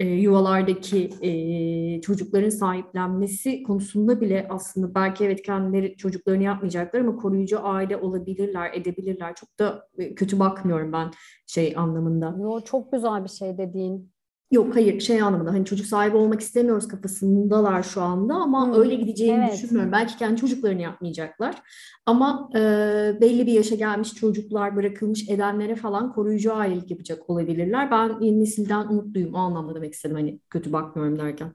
e, 0.00 0.06
yuvalardaki 0.06 1.10
e, 1.22 2.00
çocukların 2.00 2.48
sahiplenmesi 2.48 3.62
konusunda 3.62 4.20
bile 4.20 4.46
aslında 4.50 4.94
belki 4.94 5.24
evet 5.24 5.42
kendileri 5.42 5.96
çocuklarını 5.96 6.42
yapmayacaklar 6.42 7.00
ama 7.00 7.16
koruyucu 7.16 7.66
aile 7.66 7.96
olabilirler, 7.96 8.70
edebilirler. 8.74 9.34
Çok 9.34 9.58
da 9.58 9.88
e, 9.98 10.14
kötü 10.14 10.38
bakmıyorum 10.38 10.92
ben 10.92 11.10
şey 11.46 11.74
anlamında. 11.76 12.36
Yo, 12.40 12.60
çok 12.60 12.92
güzel 12.92 13.24
bir 13.24 13.28
şey 13.28 13.58
dediğin. 13.58 14.11
Yok 14.52 14.76
hayır 14.76 15.00
şey 15.00 15.22
anlamında 15.22 15.52
hani 15.52 15.64
çocuk 15.64 15.86
sahibi 15.86 16.16
olmak 16.16 16.40
istemiyoruz 16.40 16.88
kafasındalar 16.88 17.82
şu 17.82 18.02
anda 18.02 18.34
ama 18.34 18.66
hmm, 18.66 18.74
öyle 18.74 18.94
gideceğini 18.94 19.44
evet. 19.44 19.52
düşünmüyorum. 19.52 19.92
Belki 19.92 20.16
kendi 20.16 20.40
çocuklarını 20.40 20.82
yapmayacaklar 20.82 21.62
ama 22.06 22.50
e, 22.54 22.60
belli 23.20 23.46
bir 23.46 23.52
yaşa 23.52 23.74
gelmiş 23.74 24.14
çocuklar 24.14 24.76
bırakılmış 24.76 25.28
edenlere 25.28 25.74
falan 25.74 26.12
koruyucu 26.12 26.54
ailelik 26.54 26.90
yapacak 26.90 27.30
olabilirler. 27.30 27.90
Ben 27.90 28.20
yeni 28.20 28.40
nesilden 28.40 28.86
umutluyum 28.86 29.34
o 29.34 29.38
anlamda 29.38 29.74
demek 29.74 29.92
istedim 29.92 30.16
hani 30.16 30.40
kötü 30.50 30.72
bakmıyorum 30.72 31.18
derken. 31.18 31.52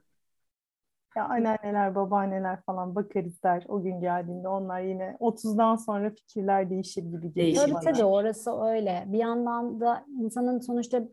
Ya 1.16 1.24
anneanneler, 1.24 1.94
babaanneler 1.94 2.62
falan 2.62 2.94
bakarız 2.94 3.42
der 3.42 3.64
o 3.68 3.82
gün 3.82 4.00
geldiğinde 4.00 4.48
onlar 4.48 4.80
yine 4.80 5.16
30'dan 5.20 5.76
sonra 5.76 6.10
fikirler 6.10 6.70
değişir 6.70 7.02
gibi 7.02 7.32
geliyor. 7.32 7.68
Tabii 7.68 7.84
tabii 7.84 8.04
orası 8.04 8.62
öyle. 8.62 9.04
Bir 9.06 9.18
yandan 9.18 9.80
da 9.80 10.04
insanın 10.20 10.60
sonuçta 10.60 11.08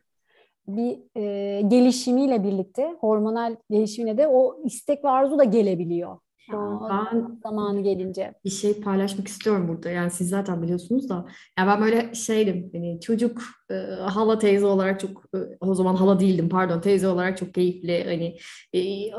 bir 0.67 1.00
e, 1.15 1.62
gelişimiyle 1.62 2.43
birlikte 2.43 2.95
hormonal 3.00 3.55
gelişimine 3.69 4.17
de 4.17 4.27
o 4.27 4.63
istek 4.63 5.03
ve 5.03 5.10
arzu 5.10 5.39
da 5.39 5.43
gelebiliyor. 5.43 6.17
Yani 6.51 6.79
ben 6.89 7.39
zamanı 7.43 7.81
gelince. 7.81 8.34
Bir 8.45 8.50
şey 8.50 8.81
paylaşmak 8.81 9.27
istiyorum 9.27 9.67
burada. 9.67 9.89
Yani 9.89 10.12
siz 10.12 10.29
zaten 10.29 10.62
biliyorsunuz 10.62 11.10
da. 11.10 11.25
Yani 11.60 11.67
ben 11.67 11.81
böyle 11.81 12.15
şeydim. 12.15 12.69
Hani 12.74 13.00
çocuk 13.01 13.41
e, 13.72 13.74
hala 14.01 14.39
teyze 14.39 14.65
olarak 14.65 15.00
çok 15.00 15.24
e, 15.36 15.38
o 15.60 15.75
zaman 15.75 15.95
hala 15.95 16.19
değildim 16.19 16.50
pardon 16.50 16.81
teyze 16.81 17.07
olarak 17.07 17.38
çok 17.38 17.53
keyifli. 17.53 18.03
Hani 18.03 18.38
e, 18.74 19.12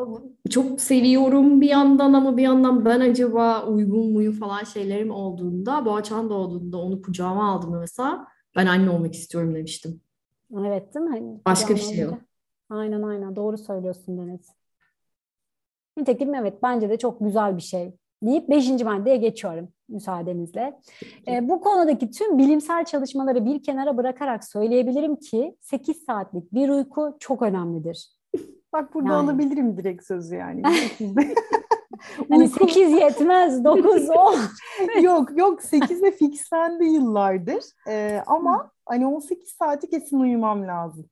çok 0.50 0.80
seviyorum 0.80 1.60
bir 1.60 1.68
yandan 1.68 2.12
ama 2.12 2.36
bir 2.36 2.42
yandan 2.42 2.84
ben 2.84 3.00
acaba 3.00 3.66
uygun 3.66 4.12
muyum 4.12 4.32
falan 4.32 4.64
şeylerim 4.64 5.10
olduğunda 5.10 5.84
Boğaçan 5.84 6.30
doğduğunda 6.30 6.76
onu 6.76 7.02
kucağıma 7.02 7.52
aldım 7.52 7.78
mesela. 7.80 8.26
Ben 8.56 8.66
anne 8.66 8.90
olmak 8.90 9.14
istiyorum 9.14 9.54
demiştim. 9.54 10.00
Evet 10.54 10.94
değil 10.94 11.06
mi? 11.06 11.10
Hani 11.10 11.40
Başka 11.46 11.74
bir 11.74 11.80
şey 11.80 11.98
yok. 11.98 12.14
Aynen 12.70 13.02
aynen 13.02 13.36
doğru 13.36 13.58
söylüyorsun 13.58 14.18
Deniz. 14.18 14.48
Nitekim 15.96 16.34
evet 16.34 16.62
bence 16.62 16.90
de 16.90 16.98
çok 16.98 17.20
güzel 17.20 17.56
bir 17.56 17.62
şey 17.62 17.94
deyip 18.22 18.48
beşinci 18.48 18.84
maddeye 18.84 19.16
geçiyorum 19.16 19.68
müsaadenizle. 19.88 20.80
E, 21.28 21.48
bu 21.48 21.60
konudaki 21.60 22.10
tüm 22.10 22.38
bilimsel 22.38 22.84
çalışmaları 22.84 23.44
bir 23.44 23.62
kenara 23.62 23.96
bırakarak 23.96 24.44
söyleyebilirim 24.44 25.16
ki 25.16 25.56
8 25.60 26.04
saatlik 26.04 26.54
bir 26.54 26.68
uyku 26.68 27.16
çok 27.20 27.42
önemlidir. 27.42 28.10
Bak 28.72 28.94
burada 28.94 29.12
yani. 29.12 29.24
alabilirim 29.24 29.76
direkt 29.76 30.04
sözü 30.04 30.36
yani. 30.36 30.62
hani 32.28 32.48
8 32.48 32.92
yetmez, 32.92 33.64
9, 33.64 34.10
10. 34.10 34.36
yok 35.02 35.38
yok 35.38 35.62
8 35.62 36.02
de 36.02 36.10
fixlendi 36.10 36.84
yıllardır. 36.84 37.64
Ee, 37.88 38.22
ama 38.26 38.70
hani 38.86 39.06
18 39.06 39.48
saati 39.48 39.90
kesin 39.90 40.20
uyumam 40.20 40.66
lazım. 40.66 41.06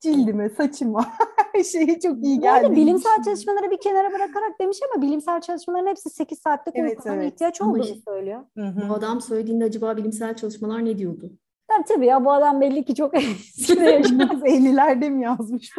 Cildime, 0.00 0.48
saçıma, 0.48 1.06
her 1.52 1.62
şeye 1.62 2.00
çok 2.00 2.24
iyi 2.24 2.40
geldi. 2.40 2.64
Yani 2.64 2.76
bilimsel 2.76 3.22
çalışmaları 3.24 3.70
bir 3.70 3.80
kenara 3.80 4.12
bırakarak 4.12 4.60
demiş 4.60 4.78
ama 4.92 5.02
bilimsel 5.02 5.40
çalışmaların 5.40 5.86
hepsi 5.86 6.10
8 6.10 6.38
saatlik 6.38 6.76
evet, 6.76 6.90
uykudan 6.90 7.18
evet. 7.18 7.32
ihtiyaç 7.32 7.60
olduğunu 7.60 7.82
ama 7.82 8.00
söylüyor. 8.08 8.44
Bu 8.88 8.94
adam 8.94 9.20
söylediğinde 9.20 9.64
acaba 9.64 9.96
bilimsel 9.96 10.36
çalışmalar 10.36 10.84
ne 10.84 10.98
diyordu? 10.98 11.32
Tabii 11.68 11.84
tabii 11.88 12.06
ya 12.06 12.24
bu 12.24 12.32
adam 12.32 12.60
belli 12.60 12.84
ki 12.84 12.94
çok 12.94 13.14
eskide 13.16 13.84
yaşamaz. 13.84 14.42
50'lerde 14.42 15.10
mi 15.10 15.22
yazmış? 15.22 15.72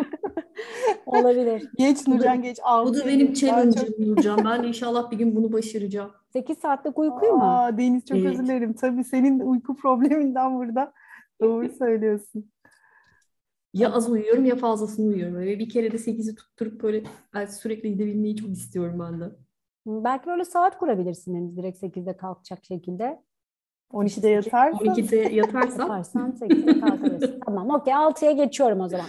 Olabilir. 1.05 1.69
Geç 1.77 2.07
Nurcan 2.07 2.41
geç. 2.41 2.57
Bu 2.85 2.93
da 2.93 3.05
benim 3.05 3.33
challenge'ım 3.33 3.85
çok... 3.85 3.99
Nurcan. 3.99 4.45
Ben 4.45 4.63
inşallah 4.63 5.11
bir 5.11 5.17
gün 5.17 5.35
bunu 5.35 5.53
başaracağım. 5.53 6.11
8 6.33 6.57
saatlik 6.57 6.99
uykuyu 6.99 7.31
mu? 7.31 7.43
Aa, 7.43 7.77
Deniz 7.77 8.05
çok 8.05 8.17
evet. 8.17 8.31
özür 8.31 8.43
dilerim. 8.43 8.73
Tabii 8.73 9.03
senin 9.03 9.39
uyku 9.39 9.75
probleminden 9.75 10.57
burada. 10.57 10.93
Doğru 11.41 11.69
söylüyorsun. 11.69 12.51
Ya 13.73 13.93
az 13.93 14.09
uyuyorum 14.09 14.45
ya 14.45 14.55
fazlasını 14.55 15.07
uyuyorum. 15.07 15.35
Ve 15.35 15.59
bir 15.59 15.69
kere 15.69 15.91
de 15.91 15.97
8'i 15.97 16.35
tutturup 16.35 16.83
böyle 16.83 17.03
sürekli 17.47 17.93
gidebilmeyi 17.93 18.35
çok 18.35 18.49
istiyorum 18.49 18.99
ben 18.99 19.19
de. 19.19 19.35
Belki 19.85 20.27
böyle 20.27 20.45
saat 20.45 20.77
kurabilirsin 20.77 21.35
Deniz 21.35 21.57
direkt 21.57 21.83
8'de 21.83 22.17
kalkacak 22.17 22.65
şekilde. 22.65 23.23
12'de 23.93 24.29
yatarsan. 24.29 24.87
12'de 24.87 25.35
yatarsan. 25.35 25.83
Yatarsan 25.83 26.31
8'de 26.31 26.79
kalkarsın. 26.79 27.39
tamam 27.45 27.69
okey 27.69 27.93
6'ya 27.93 28.31
geçiyorum 28.31 28.79
o 28.79 28.87
zaman. 28.89 29.05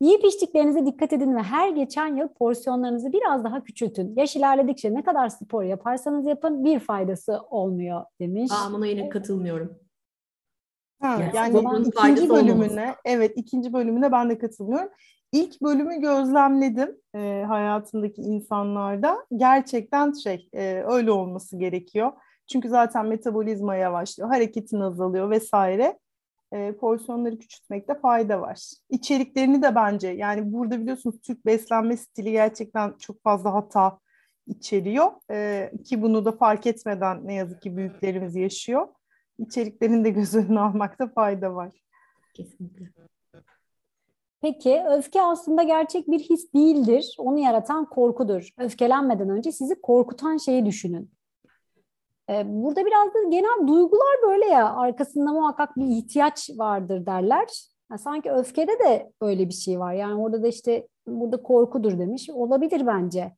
Yiyip 0.00 0.24
içtiklerinize 0.24 0.86
dikkat 0.86 1.12
edin 1.12 1.36
ve 1.36 1.42
her 1.42 1.68
geçen 1.70 2.16
yıl 2.16 2.28
porsiyonlarınızı 2.28 3.12
biraz 3.12 3.44
daha 3.44 3.64
küçültün. 3.64 4.14
Yaş 4.16 4.36
ilerledikçe 4.36 4.94
ne 4.94 5.04
kadar 5.04 5.28
spor 5.28 5.62
yaparsanız 5.62 6.26
yapın 6.26 6.64
bir 6.64 6.78
faydası 6.78 7.40
olmuyor 7.50 8.04
demiş. 8.20 8.52
Aa, 8.52 8.72
buna 8.72 8.86
yine 8.86 9.08
katılmıyorum. 9.08 9.78
Ha, 11.04 11.30
yani, 11.34 11.56
yani 11.56 11.88
ikinci 11.88 12.28
bölümüne, 12.28 12.80
olmaması. 12.80 12.98
evet 13.04 13.32
ikinci 13.36 13.72
bölümüne 13.72 14.12
ben 14.12 14.30
de 14.30 14.38
katılmıyorum. 14.38 14.88
İlk 15.32 15.62
bölümü 15.62 16.00
gözlemledim 16.00 16.96
e, 17.14 17.44
hayatındaki 17.48 18.22
insanlarda. 18.22 19.26
Gerçekten 19.36 20.12
şey 20.12 20.48
e, 20.54 20.82
öyle 20.86 21.10
olması 21.10 21.58
gerekiyor. 21.58 22.12
Çünkü 22.52 22.68
zaten 22.68 23.06
metabolizma 23.06 23.76
yavaşlıyor, 23.76 24.28
hareketin 24.28 24.80
azalıyor 24.80 25.30
vesaire. 25.30 25.98
E, 26.52 26.72
porsiyonları 26.72 27.38
küçültmekte 27.38 27.94
fayda 27.94 28.40
var. 28.40 28.60
İçeriklerini 28.90 29.62
de 29.62 29.74
bence 29.74 30.08
yani 30.08 30.52
burada 30.52 30.80
biliyorsunuz 30.80 31.20
Türk 31.20 31.46
beslenme 31.46 31.96
stili 31.96 32.32
gerçekten 32.32 32.94
çok 32.98 33.22
fazla 33.22 33.54
hata 33.54 33.98
içeriyor. 34.46 35.12
E, 35.30 35.70
ki 35.84 36.02
bunu 36.02 36.24
da 36.24 36.32
fark 36.32 36.66
etmeden 36.66 37.26
ne 37.26 37.34
yazık 37.34 37.62
ki 37.62 37.76
büyüklerimiz 37.76 38.36
yaşıyor. 38.36 38.88
İçeriklerini 39.38 40.04
de 40.04 40.10
göz 40.10 40.34
önüne 40.34 40.60
almakta 40.60 41.08
fayda 41.08 41.54
var. 41.54 41.72
Kesinlikle. 42.34 42.92
Peki 44.40 44.82
öfke 44.90 45.22
aslında 45.22 45.62
gerçek 45.62 46.08
bir 46.08 46.18
his 46.18 46.54
değildir. 46.54 47.16
Onu 47.18 47.38
yaratan 47.38 47.88
korkudur. 47.88 48.48
Öfkelenmeden 48.58 49.28
önce 49.28 49.52
sizi 49.52 49.80
korkutan 49.80 50.36
şeyi 50.36 50.66
düşünün. 50.66 51.10
Ee, 52.30 52.42
burada 52.46 52.86
biraz 52.86 53.14
da 53.14 53.22
genel 53.30 53.66
duygular 53.66 54.16
böyle 54.26 54.46
ya 54.46 54.74
arkasında 54.74 55.32
muhakkak 55.32 55.76
bir 55.76 55.86
ihtiyaç 55.86 56.50
vardır 56.56 57.06
derler. 57.06 57.48
Yani 57.90 57.98
sanki 57.98 58.32
öfkede 58.32 58.78
de 58.78 59.12
öyle 59.20 59.48
bir 59.48 59.54
şey 59.54 59.80
var. 59.80 59.92
Yani 59.92 60.14
orada 60.14 60.42
da 60.42 60.48
işte 60.48 60.88
burada 61.06 61.42
korkudur 61.42 61.98
demiş. 61.98 62.30
Olabilir 62.30 62.86
bence. 62.86 63.32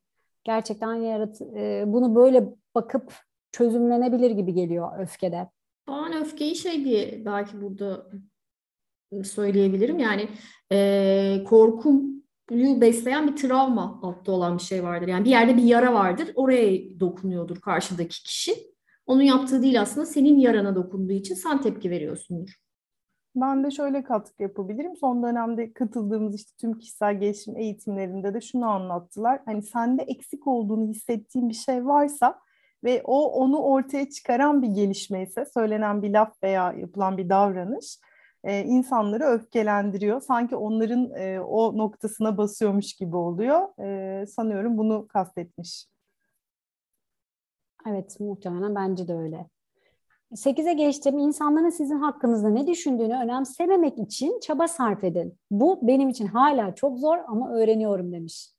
Gerçekten 0.45 0.95
yarat 0.95 1.41
e, 1.43 1.85
bunu 1.87 2.15
böyle 2.15 2.49
bakıp 2.75 3.15
çözümlenebilir 3.53 4.31
gibi 4.31 4.55
geliyor 4.55 4.99
öfkede. 4.99 5.49
Ben 5.88 6.12
öfkeyi 6.12 6.57
şey 6.57 6.85
diye 6.85 7.23
belki 7.25 7.62
burada 7.62 8.11
söyleyebilirim. 9.25 9.99
Yani 9.99 10.28
e, 10.73 11.45
korkum 11.47 12.16
besleyen 12.50 13.28
bir 13.28 13.37
travma 13.37 14.00
altta 14.02 14.33
olan 14.33 14.59
bir 14.59 14.62
şey 14.62 14.83
vardır. 14.85 15.09
Yani 15.09 15.25
bir 15.25 15.31
yerde 15.31 15.57
bir 15.57 15.62
yara 15.62 15.95
vardır. 15.95 16.33
Oraya 16.35 17.00
dokunuyordur 17.00 17.61
karşıdaki 17.61 18.23
kişi. 18.23 18.55
Onun 19.07 19.23
yaptığı 19.23 19.62
değil 19.62 19.81
aslında 19.81 20.07
senin 20.07 20.38
yarana 20.38 20.75
dokunduğu 20.75 21.12
için 21.12 21.35
sen 21.35 21.61
tepki 21.61 21.90
veriyorsundur. 21.90 22.57
Ben 23.37 23.64
de 23.64 23.71
şöyle 23.71 24.05
katkı 24.05 24.43
yapabilirim. 24.43 24.97
Son 24.97 25.23
dönemde 25.23 25.73
katıldığımız 25.73 26.35
işte 26.35 26.52
tüm 26.61 26.78
kişisel 26.78 27.21
gelişim 27.21 27.57
eğitimlerinde 27.57 28.35
de 28.35 28.40
şunu 28.40 28.66
anlattılar. 28.66 29.40
Hani 29.45 29.62
sende 29.62 30.02
eksik 30.02 30.47
olduğunu 30.47 30.90
hissettiğin 30.90 31.49
bir 31.49 31.55
şey 31.55 31.87
varsa 31.87 32.38
ve 32.87 33.02
o 33.05 33.33
onu 33.33 33.59
ortaya 33.59 34.11
çıkaran 34.11 34.62
bir 34.62 34.69
gelişme 34.69 35.23
ise 35.23 35.45
söylenen 35.55 36.02
bir 36.02 36.11
laf 36.11 36.43
veya 36.43 36.73
yapılan 36.73 37.19
bir 37.19 37.28
davranış 37.28 37.99
e, 38.45 38.64
insanları 38.64 39.25
öfkelendiriyor. 39.25 40.21
Sanki 40.21 40.57
onların 40.57 41.11
e, 41.14 41.40
o 41.40 41.78
noktasına 41.78 42.38
basıyormuş 42.38 42.95
gibi 42.95 43.16
oluyor. 43.16 43.81
E, 43.81 44.26
sanıyorum 44.26 44.78
bunu 44.78 45.09
kastetmiş. 45.09 45.87
Evet 47.87 48.21
muhtemelen 48.21 48.75
bence 48.75 49.09
de 49.09 49.14
öyle. 49.14 49.47
8'e 50.33 50.73
geçtim. 50.73 51.19
İnsanların 51.19 51.71
sizin 51.71 51.99
hakkınızda 51.99 52.49
ne 52.49 52.66
düşündüğünü 52.66 53.14
önemsememek 53.14 53.99
için 53.99 54.40
çaba 54.40 54.69
sarf 54.69 55.05
edin. 55.05 55.38
Bu 55.50 55.78
benim 55.83 56.09
için 56.09 56.26
hala 56.26 56.75
çok 56.75 56.99
zor 56.99 57.19
ama 57.26 57.52
öğreniyorum 57.52 58.12
demiş. 58.12 58.56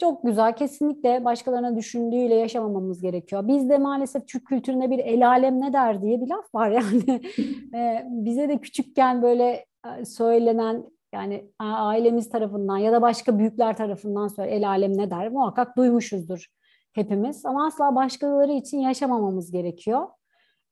Çok 0.00 0.22
güzel. 0.24 0.56
Kesinlikle 0.56 1.24
başkalarına 1.24 1.76
düşündüğüyle 1.76 2.34
yaşamamamız 2.34 3.02
gerekiyor. 3.02 3.48
Bizde 3.48 3.78
maalesef 3.78 4.28
Türk 4.28 4.46
kültüründe 4.46 4.90
bir 4.90 4.98
el 4.98 5.28
alem 5.28 5.60
ne 5.60 5.72
der 5.72 6.02
diye 6.02 6.20
bir 6.20 6.28
laf 6.28 6.54
var 6.54 6.70
yani. 6.70 7.20
Bize 8.24 8.48
de 8.48 8.58
küçükken 8.58 9.22
böyle 9.22 9.66
e, 9.86 10.04
söylenen 10.04 10.84
yani 11.14 11.50
ailemiz 11.58 12.30
tarafından 12.30 12.78
ya 12.78 12.92
da 12.92 13.02
başka 13.02 13.38
büyükler 13.38 13.76
tarafından 13.76 14.28
söyle 14.28 14.50
el 14.50 14.68
alem 14.68 14.98
ne 14.98 15.10
der 15.10 15.28
muhakkak 15.32 15.76
duymuşuzdur 15.76 16.46
hepimiz. 16.92 17.46
Ama 17.46 17.66
asla 17.66 17.94
başkaları 17.94 18.52
için 18.52 18.78
yaşamamamız 18.78 19.52
gerekiyor. 19.52 20.06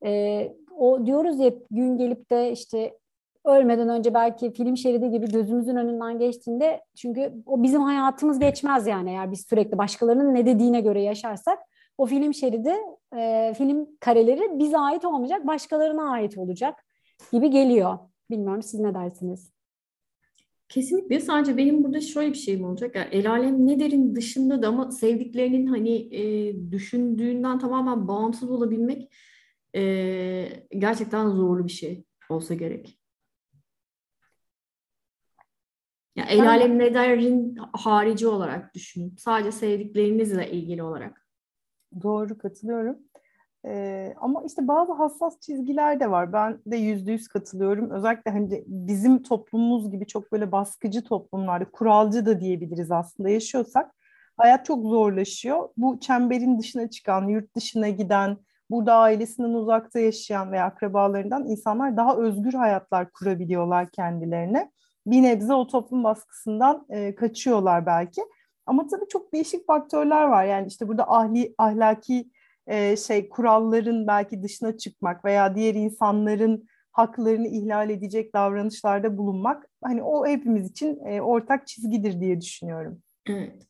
Ee, 0.05 0.53
o 0.77 1.07
diyoruz 1.07 1.41
ya 1.41 1.53
gün 1.71 1.97
gelip 1.97 2.31
de 2.31 2.53
işte 2.53 2.99
ölmeden 3.45 3.89
önce 3.89 4.15
belki 4.15 4.53
film 4.53 4.77
şeridi 4.77 5.11
gibi 5.11 5.29
gözümüzün 5.29 5.77
önünden 5.77 6.19
geçtiğinde 6.19 6.81
çünkü 6.97 7.33
o 7.47 7.63
bizim 7.63 7.83
hayatımız 7.83 8.39
geçmez 8.39 8.87
yani 8.87 9.11
eğer 9.11 9.33
biz 9.33 9.47
sürekli 9.49 9.79
başkalarının 9.79 10.35
ne 10.35 10.47
dediğine 10.47 10.81
göre 10.81 11.03
yaşarsak 11.03 11.59
o 11.99 12.07
film 12.07 12.35
şeridi, 12.35 12.75
e, 13.17 13.55
film 13.59 13.87
kareleri 14.01 14.59
bize 14.59 14.79
ait 14.79 15.05
olmayacak, 15.05 15.47
başkalarına 15.47 16.11
ait 16.11 16.39
olacak 16.39 16.75
gibi 17.33 17.51
geliyor. 17.51 17.99
Bilmiyorum 18.31 18.63
siz 18.63 18.81
ne 18.81 18.95
dersiniz? 18.95 19.53
Kesinlikle. 20.69 21.21
Sadece 21.21 21.57
benim 21.57 21.85
burada 21.85 22.01
şöyle 22.01 22.31
bir 22.31 22.39
şeyim 22.39 22.65
olacak. 22.65 22.97
Yani 22.97 23.09
el 23.13 23.31
alem 23.31 23.67
ne 23.67 23.81
derin 23.81 24.15
dışında 24.17 24.63
da 24.63 24.69
ama 24.69 24.91
sevdiklerinin 24.91 25.67
hani 25.67 26.15
e, 26.15 26.55
düşündüğünden 26.73 27.59
tamamen 27.59 28.09
bağımsız 28.09 28.51
olabilmek 28.51 29.13
e, 29.75 29.83
gerçekten 30.79 31.29
zorlu 31.29 31.67
bir 31.67 31.73
şey 31.73 32.05
olsa 32.31 32.55
gerek. 32.55 32.98
Yani 36.17 36.31
el 36.31 36.49
alem 36.49 36.79
ne 36.79 36.95
derin 36.95 37.57
harici 37.73 38.27
olarak 38.27 38.75
düşün. 38.75 39.15
Sadece 39.19 39.53
sevdiklerinizle 39.53 40.51
ilgili 40.51 40.83
olarak. 40.83 41.27
Doğru 42.03 42.39
katılıyorum. 42.39 42.99
Ee, 43.67 44.15
ama 44.21 44.43
işte 44.47 44.69
bazı 44.69 44.93
hassas 44.93 45.41
çizgiler 45.41 46.01
de 46.01 46.11
var. 46.11 46.33
Ben 46.33 46.59
de 46.67 46.77
yüzde 46.77 47.13
yüz 47.13 47.29
katılıyorum. 47.29 47.91
Özellikle 47.91 48.31
hani 48.31 48.65
bizim 48.67 49.23
toplumumuz 49.23 49.91
gibi 49.91 50.07
çok 50.07 50.33
böyle 50.33 50.53
baskıcı 50.53 51.05
toplumlarda, 51.05 51.71
kuralcı 51.71 52.27
da 52.27 52.41
diyebiliriz 52.41 52.91
aslında 52.91 53.29
yaşıyorsak 53.29 53.95
hayat 54.37 54.65
çok 54.65 54.83
zorlaşıyor. 54.83 55.69
Bu 55.77 56.01
çemberin 56.01 56.59
dışına 56.59 56.91
çıkan, 56.91 57.29
yurt 57.29 57.57
dışına 57.57 57.89
giden, 57.89 58.37
burada 58.71 58.95
ailesinden 58.95 59.49
uzakta 59.49 59.99
yaşayan 59.99 60.53
veya 60.53 60.65
akrabalarından 60.65 61.47
insanlar 61.47 61.97
daha 61.97 62.17
özgür 62.17 62.53
hayatlar 62.53 63.11
kurabiliyorlar 63.11 63.91
kendilerine 63.91 64.71
bir 65.11 65.23
nebze 65.23 65.55
o 65.55 65.67
toplum 65.67 66.05
baskısından 66.05 66.87
e, 66.91 67.15
kaçıyorlar 67.15 67.87
belki. 67.87 68.23
Ama 68.67 68.87
tabii 68.87 69.09
çok 69.09 69.33
değişik 69.33 69.67
faktörler 69.67 70.25
var. 70.25 70.45
Yani 70.45 70.67
işte 70.67 70.89
burada 70.89 71.11
ahli, 71.11 71.55
ahlaki 71.59 72.31
e, 72.67 72.97
şey 72.97 73.29
kuralların 73.29 74.07
belki 74.07 74.43
dışına 74.43 74.77
çıkmak 74.77 75.25
veya 75.25 75.55
diğer 75.55 75.75
insanların 75.75 76.69
haklarını 76.93 77.49
ihlal 77.49 77.91
edecek 77.91 78.35
davranışlarda 78.35 79.19
bulunmak 79.19 79.67
hani 79.85 80.03
o 80.03 80.27
hepimiz 80.27 80.71
için 80.71 81.07
e, 81.07 81.21
ortak 81.21 81.67
çizgidir 81.67 82.21
diye 82.21 82.41
düşünüyorum. 82.41 83.03
Evet. 83.29 83.69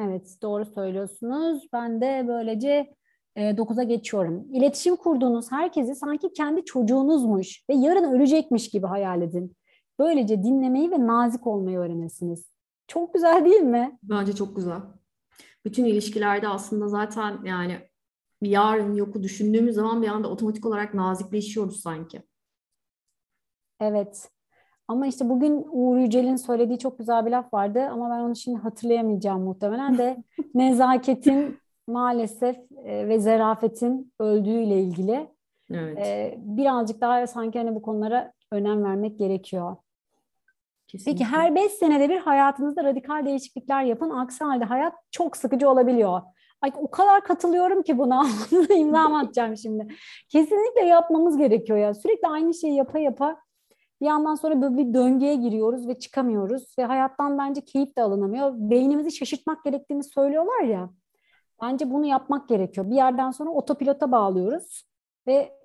Evet 0.00 0.36
doğru 0.42 0.64
söylüyorsunuz. 0.64 1.68
Ben 1.72 2.00
de 2.00 2.24
böylece 2.28 2.94
e, 3.36 3.56
9'a 3.56 3.82
geçiyorum. 3.82 4.46
İletişim 4.52 4.96
kurduğunuz 4.96 5.52
herkesi 5.52 5.94
sanki 5.94 6.32
kendi 6.32 6.64
çocuğunuzmuş 6.64 7.64
ve 7.70 7.74
yarın 7.74 8.12
ölecekmiş 8.12 8.70
gibi 8.70 8.86
hayal 8.86 9.22
edin. 9.22 9.56
Böylece 9.98 10.42
dinlemeyi 10.42 10.90
ve 10.90 11.06
nazik 11.06 11.46
olmayı 11.46 11.78
öğrenirsiniz. 11.78 12.50
Çok 12.86 13.14
güzel 13.14 13.44
değil 13.44 13.60
mi? 13.60 13.98
Bence 14.02 14.32
çok 14.34 14.56
güzel. 14.56 14.80
Bütün 15.64 15.84
ilişkilerde 15.84 16.48
aslında 16.48 16.88
zaten 16.88 17.44
yani 17.44 17.78
yarın 18.42 18.94
yoku 18.94 19.22
düşündüğümüz 19.22 19.74
zaman 19.74 20.02
bir 20.02 20.08
anda 20.08 20.28
otomatik 20.28 20.66
olarak 20.66 20.94
nazikleşiyoruz 20.94 21.80
sanki. 21.80 22.22
Evet. 23.80 24.30
Ama 24.88 25.06
işte 25.06 25.28
bugün 25.28 25.66
Uğur 25.70 25.98
Yücel'in 25.98 26.36
söylediği 26.36 26.78
çok 26.78 26.98
güzel 26.98 27.26
bir 27.26 27.30
laf 27.30 27.54
vardı 27.54 27.80
ama 27.80 28.10
ben 28.10 28.20
onu 28.20 28.36
şimdi 28.36 28.58
hatırlayamayacağım 28.58 29.42
muhtemelen 29.42 29.98
de 29.98 30.24
nezaketin 30.54 31.58
maalesef 31.86 32.56
e, 32.84 33.08
ve 33.08 33.20
zerafetin 33.20 34.12
öldüğüyle 34.18 34.82
ilgili. 34.82 35.28
Evet. 35.70 35.98
E, 35.98 36.38
birazcık 36.38 37.00
daha 37.00 37.26
sanki 37.26 37.58
hani 37.58 37.74
bu 37.74 37.82
konulara 37.82 38.32
önem 38.52 38.84
vermek 38.84 39.18
gerekiyor. 39.18 39.76
Kesinlikle. 40.88 41.12
Peki 41.24 41.24
her 41.24 41.54
beş 41.54 41.72
senede 41.72 42.08
bir 42.08 42.18
hayatınızda 42.18 42.84
radikal 42.84 43.26
değişiklikler 43.26 43.82
yapın. 43.82 44.10
Aksi 44.10 44.44
halde 44.44 44.64
hayat 44.64 44.94
çok 45.10 45.36
sıkıcı 45.36 45.70
olabiliyor. 45.70 46.22
Ay 46.62 46.72
o 46.76 46.90
kadar 46.90 47.24
katılıyorum 47.24 47.82
ki 47.82 47.98
buna. 47.98 48.26
İmza 48.76 49.00
atacağım 49.00 49.56
şimdi. 49.56 49.88
Kesinlikle 50.28 50.80
yapmamız 50.80 51.36
gerekiyor 51.36 51.78
ya. 51.78 51.94
Sürekli 51.94 52.28
aynı 52.28 52.54
şeyi 52.54 52.74
yapa 52.74 52.98
yapa 52.98 53.40
bir 54.00 54.06
yandan 54.06 54.34
sonra 54.34 54.62
böyle 54.62 54.76
bir 54.76 54.94
döngüye 54.94 55.34
giriyoruz 55.34 55.88
ve 55.88 55.98
çıkamıyoruz 55.98 56.74
ve 56.78 56.84
hayattan 56.84 57.38
bence 57.38 57.60
keyif 57.60 57.96
de 57.96 58.02
alınamıyor. 58.02 58.52
Beynimizi 58.54 59.12
şaşırtmak 59.12 59.64
gerektiğini 59.64 60.04
söylüyorlar 60.04 60.60
ya. 60.60 60.90
Bence 61.62 61.90
bunu 61.90 62.06
yapmak 62.06 62.48
gerekiyor. 62.48 62.90
Bir 62.90 62.94
yerden 62.94 63.30
sonra 63.30 63.50
otopilota 63.50 64.12
bağlıyoruz 64.12 64.84
ve 65.26 65.58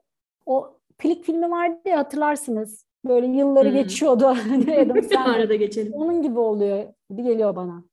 o 0.45 0.79
Klik 0.97 1.23
filmi 1.23 1.51
vardı 1.51 1.79
ya 1.85 1.97
hatırlarsınız. 1.97 2.85
Böyle 3.05 3.27
yılları 3.27 3.69
hmm. 3.69 3.75
geçiyordu. 3.75 4.25
Adam 4.27 5.25
Arada 5.25 5.55
geçelim. 5.55 5.93
Onun 5.93 6.21
gibi 6.21 6.39
oluyor 6.39 6.93
gibi 7.09 7.23
geliyor 7.23 7.55
bana. 7.55 7.83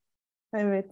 Evet. 0.55 0.91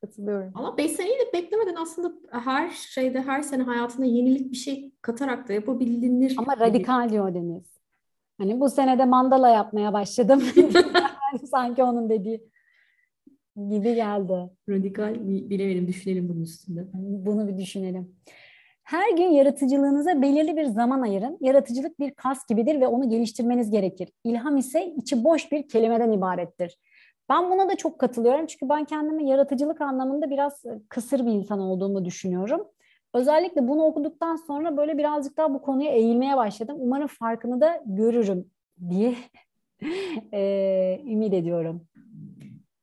Katılıyorum. 0.00 0.52
Ama 0.54 0.76
5 0.76 0.90
seneyi 0.90 1.18
de 1.18 1.32
beklemeden 1.32 1.74
aslında 1.74 2.12
her 2.30 2.70
şeyde 2.70 3.22
her 3.22 3.42
sene 3.42 3.62
hayatına 3.62 4.04
yenilik 4.04 4.52
bir 4.52 4.56
şey 4.56 4.92
katarak 5.02 5.48
da 5.48 5.52
yapabilir. 5.52 6.34
Ama 6.38 6.56
radikal 6.60 7.08
diyor 7.08 7.34
Deniz. 7.34 7.78
Hani 8.38 8.60
bu 8.60 8.68
senede 8.68 9.04
mandala 9.04 9.48
yapmaya 9.48 9.92
başladım. 9.92 10.42
Sanki 11.50 11.82
onun 11.82 12.10
dediği 12.10 12.48
gibi 13.56 13.94
geldi. 13.94 14.50
Radikal 14.68 15.14
bilemedim 15.28 15.88
düşünelim 15.88 16.28
bunun 16.28 16.42
üstünde. 16.42 16.86
Bunu 16.94 17.48
bir 17.48 17.58
düşünelim. 17.58 18.16
Her 18.88 19.16
gün 19.16 19.30
yaratıcılığınıza 19.30 20.22
belirli 20.22 20.56
bir 20.56 20.64
zaman 20.64 21.02
ayırın. 21.02 21.38
Yaratıcılık 21.40 22.00
bir 22.00 22.10
kas 22.10 22.46
gibidir 22.46 22.80
ve 22.80 22.86
onu 22.86 23.10
geliştirmeniz 23.10 23.70
gerekir. 23.70 24.08
İlham 24.24 24.56
ise 24.56 24.94
içi 24.96 25.24
boş 25.24 25.52
bir 25.52 25.68
kelimeden 25.68 26.12
ibarettir. 26.12 26.78
Ben 27.28 27.50
buna 27.50 27.68
da 27.68 27.76
çok 27.76 27.98
katılıyorum 27.98 28.46
çünkü 28.46 28.68
ben 28.68 28.84
kendimi 28.84 29.28
yaratıcılık 29.28 29.80
anlamında 29.80 30.30
biraz 30.30 30.64
kısır 30.88 31.26
bir 31.26 31.30
insan 31.30 31.58
olduğumu 31.58 32.04
düşünüyorum. 32.04 32.68
Özellikle 33.14 33.68
bunu 33.68 33.84
okuduktan 33.84 34.36
sonra 34.36 34.76
böyle 34.76 34.98
birazcık 34.98 35.36
daha 35.36 35.54
bu 35.54 35.62
konuya 35.62 35.92
eğilmeye 35.92 36.36
başladım. 36.36 36.76
Umarım 36.80 37.06
farkını 37.06 37.60
da 37.60 37.82
görürüm 37.86 38.50
diye 38.90 39.14
e, 40.32 41.00
ümit 41.06 41.34
ediyorum. 41.34 41.86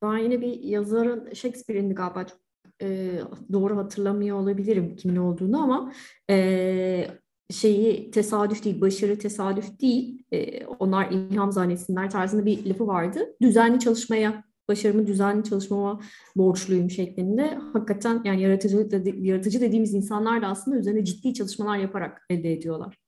Ben 0.02 0.18
yine 0.18 0.42
bir 0.42 0.64
yazarın 0.64 1.34
Shakespeare'in 1.34 1.96
galiba 1.96 2.24
çok 2.24 2.45
e, 2.82 3.20
doğru 3.52 3.78
hatırlamıyor 3.78 4.38
olabilirim 4.40 4.96
kimin 4.96 5.16
olduğunu 5.16 5.64
ama 5.64 5.94
e, 6.30 7.08
şeyi 7.52 8.12
tesadüf 8.12 8.66
değil, 8.66 8.82
başarı 8.82 9.20
tesadüf 9.20 9.80
değil. 9.82 10.24
E, 10.32 10.66
onlar 10.66 11.12
ilham 11.12 11.52
zannetsinler 11.52 12.10
tarzında 12.10 12.46
bir 12.46 12.66
lafı 12.66 12.88
vardı. 12.88 13.36
Düzenli 13.42 13.80
çalışmaya, 13.80 14.44
başarımı 14.70 15.08
düzenli 15.08 15.44
çalışmama 15.44 16.02
borçluyum 16.36 16.90
şeklinde. 16.90 17.60
Hakikaten 17.74 18.22
yani 18.26 18.42
yaratıcı, 18.42 18.90
yaratıcı 19.22 19.62
dediğimiz 19.62 19.94
insanlar 19.94 20.42
da 20.42 20.48
aslında 20.48 20.78
üzerine 20.78 21.06
ciddi 21.06 21.34
çalışmalar 21.34 21.78
yaparak 21.78 22.26
elde 22.30 22.54
ediyorlar 22.54 23.06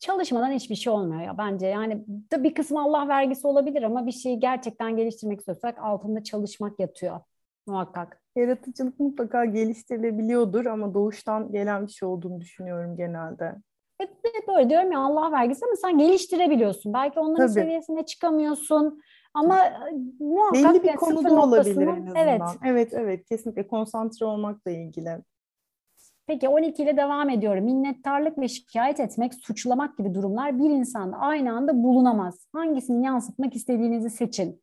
çalışmadan 0.00 0.50
hiçbir 0.50 0.74
şey 0.74 0.92
olmuyor 0.92 1.22
ya 1.22 1.38
bence. 1.38 1.66
Yani 1.66 2.04
bir 2.36 2.54
kısmı 2.54 2.82
Allah 2.82 3.08
vergisi 3.08 3.46
olabilir 3.46 3.82
ama 3.82 4.06
bir 4.06 4.12
şeyi 4.12 4.40
gerçekten 4.40 4.96
geliştirmek 4.96 5.38
istiyorsak 5.38 5.78
altında 5.78 6.24
çalışmak 6.24 6.80
yatıyor. 6.80 7.20
Muhakkak. 7.66 8.22
Yaratıcılık 8.36 9.00
mutlaka 9.00 9.44
geliştirilebiliyordur 9.44 10.66
ama 10.66 10.94
doğuştan 10.94 11.52
gelen 11.52 11.86
bir 11.86 11.92
şey 11.92 12.08
olduğunu 12.08 12.40
düşünüyorum 12.40 12.96
genelde. 12.96 13.54
Evet, 14.00 14.48
böyle 14.48 14.70
diyorum 14.70 14.92
ya 14.92 14.98
Allah 14.98 15.32
vergisi 15.32 15.64
ama 15.64 15.76
sen 15.76 15.98
geliştirebiliyorsun. 15.98 16.92
Belki 16.92 17.20
onların 17.20 17.46
Tabii. 17.46 17.60
seviyesine 17.60 18.06
çıkamıyorsun 18.06 19.00
ama 19.34 19.58
e, 19.58 19.72
muhakkak 20.20 20.74
belli 20.74 20.82
bir 20.82 20.96
konuda 20.96 21.42
olabilir 21.42 21.86
en 21.86 22.06
azından. 22.06 22.16
Evet. 22.16 22.42
evet, 22.64 22.94
evet 22.94 23.24
kesinlikle 23.28 23.66
konsantre 23.66 24.26
olmakla 24.26 24.70
ilgili. 24.70 25.18
Peki 26.26 26.48
12 26.48 26.82
ile 26.82 26.96
devam 26.96 27.30
ediyorum. 27.30 27.64
Minnettarlık 27.64 28.38
ve 28.38 28.48
şikayet 28.48 29.00
etmek, 29.00 29.34
suçlamak 29.34 29.98
gibi 29.98 30.14
durumlar 30.14 30.58
bir 30.58 30.70
insanda 30.70 31.16
aynı 31.16 31.52
anda 31.52 31.82
bulunamaz. 31.82 32.48
Hangisini 32.52 33.06
yansıtmak 33.06 33.56
istediğinizi 33.56 34.10
seçin 34.10 34.62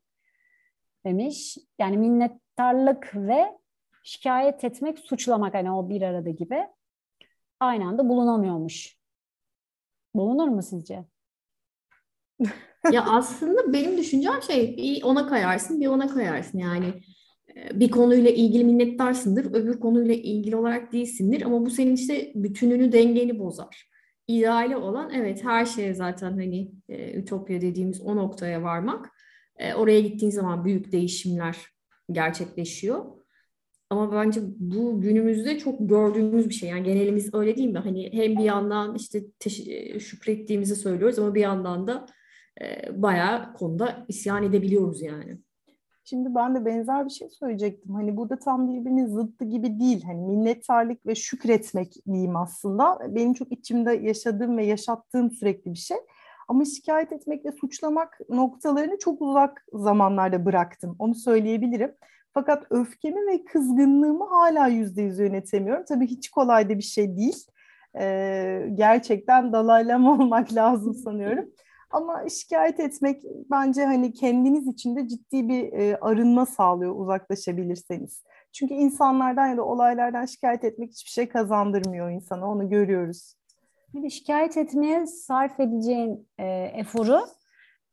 demiş. 1.05 1.57
Yani 1.79 1.97
minnet 1.97 2.31
minnettarlık 2.57 3.15
ve 3.15 3.57
şikayet 4.03 4.63
etmek, 4.63 4.99
suçlamak 4.99 5.53
hani 5.53 5.71
o 5.71 5.89
bir 5.89 6.01
arada 6.01 6.29
gibi. 6.29 6.67
aynı 7.59 7.87
anda 7.87 8.09
bulunamıyormuş. 8.09 8.97
Bulunur 10.15 10.47
mu 10.47 10.63
sizce? 10.63 11.05
ya 12.91 13.05
aslında 13.05 13.73
benim 13.73 13.97
düşüncem 13.97 14.41
şey 14.41 14.77
bir 14.77 15.03
ona 15.03 15.27
kayarsın 15.27 15.81
bir 15.81 15.87
ona 15.87 16.07
kayarsın 16.07 16.57
yani 16.57 16.85
e, 17.55 17.79
bir 17.79 17.91
konuyla 17.91 18.31
ilgili 18.31 18.63
minnettarsındır 18.63 19.45
öbür 19.45 19.79
konuyla 19.79 20.13
ilgili 20.13 20.55
olarak 20.55 20.93
değilsindir 20.93 21.41
ama 21.41 21.65
bu 21.65 21.69
senin 21.69 21.95
işte 21.95 22.31
bütününü 22.35 22.91
dengeni 22.91 23.39
bozar. 23.39 23.89
İdeali 24.27 24.75
olan 24.75 25.11
evet 25.13 25.43
her 25.43 25.65
şeye 25.65 25.93
zaten 25.93 26.31
hani 26.31 26.71
e, 26.89 27.13
ütopya 27.13 27.61
dediğimiz 27.61 28.01
o 28.01 28.15
noktaya 28.15 28.63
varmak. 28.63 29.09
E, 29.57 29.73
oraya 29.73 30.01
gittiğin 30.01 30.31
zaman 30.31 30.65
büyük 30.65 30.91
değişimler 30.91 31.76
gerçekleşiyor. 32.11 33.05
Ama 33.89 34.11
bence 34.11 34.41
bu 34.43 35.01
günümüzde 35.01 35.57
çok 35.57 35.89
gördüğümüz 35.89 36.49
bir 36.49 36.53
şey. 36.53 36.69
Yani 36.69 36.83
genelimiz 36.83 37.33
öyle 37.33 37.57
değil 37.57 37.69
mi? 37.69 37.79
Hani 37.79 38.09
hem 38.13 38.37
bir 38.37 38.43
yandan 38.43 38.95
işte 38.95 39.19
teş- 39.39 39.99
şükrettiğimizi 39.99 40.75
söylüyoruz 40.75 41.19
ama 41.19 41.35
bir 41.35 41.41
yandan 41.41 41.87
da 41.87 42.05
e, 42.61 43.01
bayağı 43.01 43.53
konuda 43.53 44.05
isyan 44.07 44.43
edebiliyoruz 44.43 45.01
yani. 45.01 45.37
Şimdi 46.03 46.35
ben 46.35 46.55
de 46.55 46.65
benzer 46.65 47.05
bir 47.05 47.09
şey 47.09 47.29
söyleyecektim. 47.29 47.93
Hani 47.93 48.17
burada 48.17 48.39
tam 48.39 48.69
birbirinin 48.69 49.07
zıttı 49.07 49.45
gibi 49.45 49.79
değil. 49.79 50.03
Hani 50.03 50.21
minnettarlık 50.21 51.05
ve 51.05 51.15
şükretmek 51.15 51.93
diyeyim 52.07 52.35
aslında. 52.35 52.99
Benim 53.15 53.33
çok 53.33 53.51
içimde 53.51 53.93
yaşadığım 53.93 54.57
ve 54.57 54.65
yaşattığım 54.65 55.31
sürekli 55.31 55.73
bir 55.73 55.77
şey. 55.77 55.97
Ama 56.47 56.65
şikayet 56.65 57.11
etmek 57.11 57.45
ve 57.45 57.51
suçlamak 57.51 58.19
noktalarını 58.29 58.99
çok 58.99 59.21
uzak 59.21 59.65
zamanlarda 59.73 60.45
bıraktım. 60.45 60.95
Onu 60.99 61.15
söyleyebilirim. 61.15 61.95
Fakat 62.33 62.63
öfkemi 62.69 63.27
ve 63.27 63.45
kızgınlığımı 63.45 64.25
hala 64.29 64.67
yüzde 64.67 65.01
yüz 65.01 65.19
yönetemiyorum. 65.19 65.85
Tabii 65.85 66.07
hiç 66.07 66.29
kolay 66.29 66.69
da 66.69 66.77
bir 66.77 66.83
şey 66.83 67.17
değil. 67.17 67.45
Ee, 67.99 68.69
gerçekten 68.73 69.53
dalaylama 69.53 70.11
olmak 70.21 70.53
lazım 70.53 70.93
sanıyorum. 70.93 71.49
Ama 71.91 72.29
şikayet 72.29 72.79
etmek 72.79 73.23
bence 73.51 73.85
hani 73.85 74.13
kendiniz 74.13 74.67
için 74.67 74.95
de 74.95 75.07
ciddi 75.07 75.49
bir 75.49 75.73
e, 75.73 75.97
arınma 76.01 76.45
sağlıyor 76.45 76.95
uzaklaşabilirseniz. 76.95 78.23
Çünkü 78.53 78.73
insanlardan 78.73 79.47
ya 79.47 79.57
da 79.57 79.65
olaylardan 79.65 80.25
şikayet 80.25 80.63
etmek 80.63 80.91
hiçbir 80.91 81.11
şey 81.11 81.29
kazandırmıyor 81.29 82.09
insana. 82.09 82.51
Onu 82.51 82.69
görüyoruz. 82.69 83.36
Bir 83.93 84.09
şikayet 84.09 84.57
etmeye 84.57 85.05
sarf 85.05 85.59
edeceğin 85.59 86.27
e, 86.37 86.45
eforu 86.75 87.19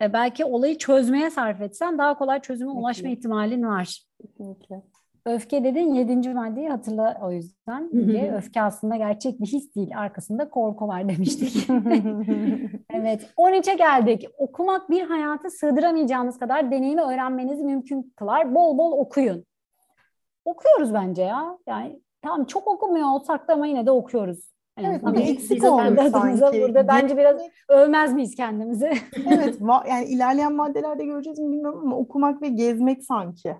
e, 0.03 0.13
belki 0.13 0.45
olayı 0.45 0.79
çözmeye 0.79 1.31
sarf 1.31 1.61
etsen 1.61 1.99
daha 1.99 2.19
kolay 2.19 2.41
çözüme 2.41 2.71
ulaşma 2.71 3.09
ihtimalin 3.09 3.63
var. 3.63 4.03
Kesinlikle. 4.23 4.83
Öfke 5.27 5.65
dedin 5.65 5.95
yedinci 5.95 6.31
maddeyi 6.31 6.69
hatırla 6.69 7.19
o 7.23 7.33
yüzden. 7.33 7.91
Diye. 7.93 8.33
Öfke 8.33 8.63
aslında 8.63 8.97
gerçek 8.97 9.41
bir 9.41 9.47
his 9.47 9.75
değil. 9.77 9.99
Arkasında 9.99 10.51
korku 10.51 10.89
var 10.89 11.09
demiştik. 11.09 11.67
evet. 12.91 13.31
13'e 13.37 13.75
geldik. 13.75 14.29
Okumak 14.39 14.91
bir 14.91 15.03
hayatı 15.03 15.51
sığdıramayacağınız 15.51 16.39
kadar 16.39 16.71
deneyimi 16.71 17.03
öğrenmenizi 17.03 17.65
mümkün 17.65 18.13
kılar. 18.17 18.55
Bol 18.55 18.79
bol 18.79 18.93
okuyun. 18.93 19.45
Okuyoruz 20.45 20.95
bence 20.95 21.23
ya. 21.23 21.59
Yani 21.67 22.01
tamam 22.23 22.45
çok 22.45 22.69
okumuyor 22.69 23.09
olsak 23.09 23.49
da 23.49 23.53
ama 23.53 23.67
yine 23.67 23.87
de 23.87 23.91
okuyoruz. 23.91 24.54
En 24.77 24.85
evet, 24.85 25.03
bir 25.07 25.35
eksik 25.35 25.65
olmuş 25.65 26.11
sanki. 26.11 26.63
Burada 26.63 26.89
bence 26.89 27.17
biraz 27.17 27.41
övmez 27.69 28.15
miyiz 28.15 28.35
kendimizi? 28.35 28.87
evet, 29.33 29.59
yani 29.89 30.05
ilerleyen 30.05 30.55
maddelerde 30.55 31.05
göreceğiz 31.05 31.39
mi 31.39 31.53
bilmiyorum 31.53 31.81
ama 31.83 31.97
okumak 31.97 32.43
ve 32.43 32.49
gezmek 32.49 33.05
sanki. 33.05 33.55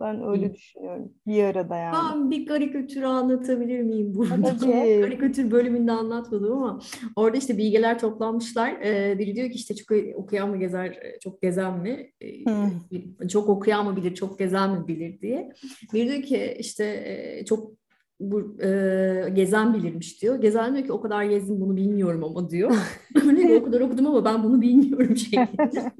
Ben 0.00 0.28
öyle 0.28 0.54
düşünüyorum. 0.54 1.12
Bir 1.26 1.44
arada 1.44 1.76
yani. 1.76 1.96
Ben 1.96 2.30
bir 2.30 2.46
karikatürü 2.46 3.06
anlatabilir 3.06 3.82
miyim 3.82 4.14
burada? 4.14 4.58
Karikatür 5.00 5.50
bölümünde 5.50 5.92
anlatmadım 5.92 6.52
ama 6.52 6.80
orada 7.16 7.36
işte 7.36 7.58
bilgiler 7.58 7.98
toplanmışlar. 7.98 8.70
Ee, 8.70 9.18
biri 9.18 9.36
diyor 9.36 9.48
ki 9.50 9.54
işte 9.54 9.74
çok 9.74 9.98
okuyan 10.14 10.48
mı 10.48 10.56
gezer, 10.56 10.98
çok 11.22 11.42
gezen 11.42 11.78
mi? 11.78 12.10
Hmm. 12.46 13.28
Çok 13.28 13.48
okuyan 13.48 13.84
mı 13.84 13.96
bilir, 13.96 14.14
çok 14.14 14.38
gezen 14.38 14.70
mi 14.70 14.88
bilir 14.88 15.20
diye. 15.20 15.52
Biri 15.92 16.08
diyor 16.08 16.22
ki 16.22 16.56
işte 16.58 17.44
çok 17.46 17.85
bu 18.20 18.56
e, 18.62 19.30
gezen 19.34 19.74
bilirmiş 19.74 20.22
diyor. 20.22 20.40
Gezen 20.40 20.74
diyor 20.74 20.86
ki 20.86 20.92
o 20.92 21.00
kadar 21.00 21.24
gezdim 21.24 21.60
bunu 21.60 21.76
bilmiyorum 21.76 22.24
ama 22.24 22.50
diyor. 22.50 22.76
Öyle 23.26 23.58
o 23.60 23.64
kadar 23.64 23.80
okudum 23.80 24.06
ama 24.06 24.24
ben 24.24 24.44
bunu 24.44 24.60
bilmiyorum 24.60 25.16
şeklinde. 25.16 25.92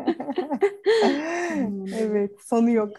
evet 2.01 2.31
sonu 2.43 2.71
yok. 2.71 2.93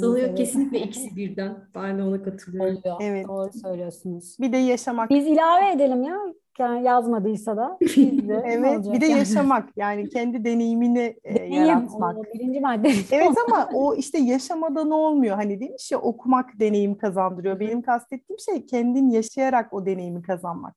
Sonu 0.00 0.18
yok 0.18 0.36
kesinlikle 0.36 0.78
ikisi 0.80 1.16
birden. 1.16 1.68
Ben 1.74 1.98
de 1.98 2.02
ona 2.02 2.22
katılıyorum. 2.22 2.76
Oluyor. 2.76 2.96
Evet. 3.00 3.28
Doğru 3.28 3.50
söylüyorsunuz. 3.52 4.36
Bir 4.40 4.52
de 4.52 4.56
yaşamak. 4.56 5.10
Biz 5.10 5.26
ilave 5.26 5.72
edelim 5.72 6.02
ya 6.02 6.18
yani 6.58 6.86
yazmadıysa 6.86 7.56
da. 7.56 7.78
De, 8.28 8.42
evet 8.44 8.92
bir 8.92 9.00
de 9.00 9.06
yani. 9.06 9.18
yaşamak 9.18 9.68
yani 9.76 10.08
kendi 10.08 10.44
deneyimini 10.44 11.16
e, 11.24 11.44
yaratmak. 11.44 12.18
O, 12.18 12.24
birinci 12.24 12.60
madde. 12.60 12.88
evet 13.10 13.36
ama 13.46 13.68
o 13.74 13.94
işte 13.94 14.18
yaşamadan 14.18 14.90
olmuyor. 14.90 15.36
Hani 15.36 15.60
demiş 15.60 15.92
ya 15.92 15.98
okumak 15.98 16.60
deneyim 16.60 16.98
kazandırıyor. 16.98 17.60
Benim 17.60 17.82
kastettiğim 17.82 18.38
şey 18.38 18.66
kendin 18.66 19.10
yaşayarak 19.10 19.72
o 19.72 19.86
deneyimi 19.86 20.22
kazanmak. 20.22 20.76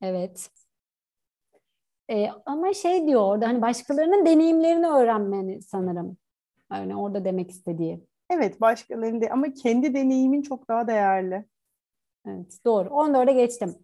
Evet. 0.00 0.50
Ee, 2.10 2.28
ama 2.46 2.74
şey 2.74 3.06
diyor 3.06 3.20
orada 3.20 3.48
hani 3.48 3.62
başkalarının 3.62 4.26
deneyimlerini 4.26 4.86
öğrenmeni 4.86 5.62
sanırım. 5.62 6.16
Yani 6.72 6.96
orada 6.96 7.24
demek 7.24 7.50
istediği. 7.50 8.06
Evet 8.30 8.60
başkalarının 8.60 9.20
de 9.20 9.30
ama 9.30 9.54
kendi 9.54 9.94
deneyimin 9.94 10.42
çok 10.42 10.68
daha 10.68 10.86
değerli. 10.88 11.44
Evet 12.26 12.58
doğru. 12.64 12.88
14'e 12.88 13.32
geçtim. 13.32 13.74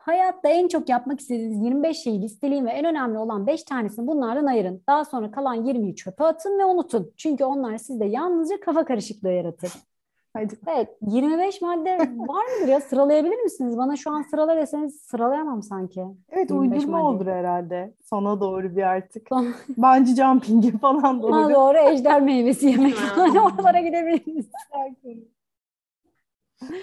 Hayatta 0.00 0.48
en 0.48 0.68
çok 0.68 0.88
yapmak 0.88 1.20
istediğiniz 1.20 1.64
25 1.64 1.96
şeyi 1.96 2.22
listeleyin 2.22 2.66
ve 2.66 2.70
en 2.70 2.84
önemli 2.84 3.18
olan 3.18 3.46
5 3.46 3.62
tanesini 3.62 4.06
bunlardan 4.06 4.46
ayırın. 4.46 4.82
Daha 4.86 5.04
sonra 5.04 5.30
kalan 5.30 5.56
20'yi 5.56 5.96
çöpe 5.96 6.24
atın 6.24 6.58
ve 6.58 6.64
unutun. 6.64 7.12
Çünkü 7.16 7.44
onlar 7.44 7.78
sizde 7.78 8.04
yalnızca 8.04 8.60
kafa 8.60 8.84
karışıklığı 8.84 9.32
yaratır. 9.32 9.72
Hadi. 10.36 10.54
Evet, 10.66 10.88
25 11.02 11.62
madde 11.62 11.98
var 12.16 12.44
mıdır 12.44 12.68
ya? 12.72 12.80
Sıralayabilir 12.80 13.42
misiniz? 13.42 13.76
Bana 13.76 13.96
şu 13.96 14.10
an 14.10 14.22
sırala 14.22 14.56
deseniz 14.56 15.00
sıralayamam 15.00 15.62
sanki. 15.62 16.04
Evet, 16.28 16.50
uydurma 16.50 17.02
madde. 17.02 17.16
olur 17.16 17.26
herhalde. 17.26 17.94
Sona 18.04 18.40
doğru 18.40 18.76
bir 18.76 18.82
artık. 18.82 19.30
Bungee 19.76 20.14
jumping'e 20.14 20.78
falan 20.78 21.22
doğru. 21.22 21.32
Sona 21.32 21.54
doğru 21.54 21.78
ejder 21.78 22.22
meyvesi 22.22 22.66
yemek 22.66 22.94
falan 22.94 23.36
oralara 23.36 23.80
gidebiliriz. 23.80 24.46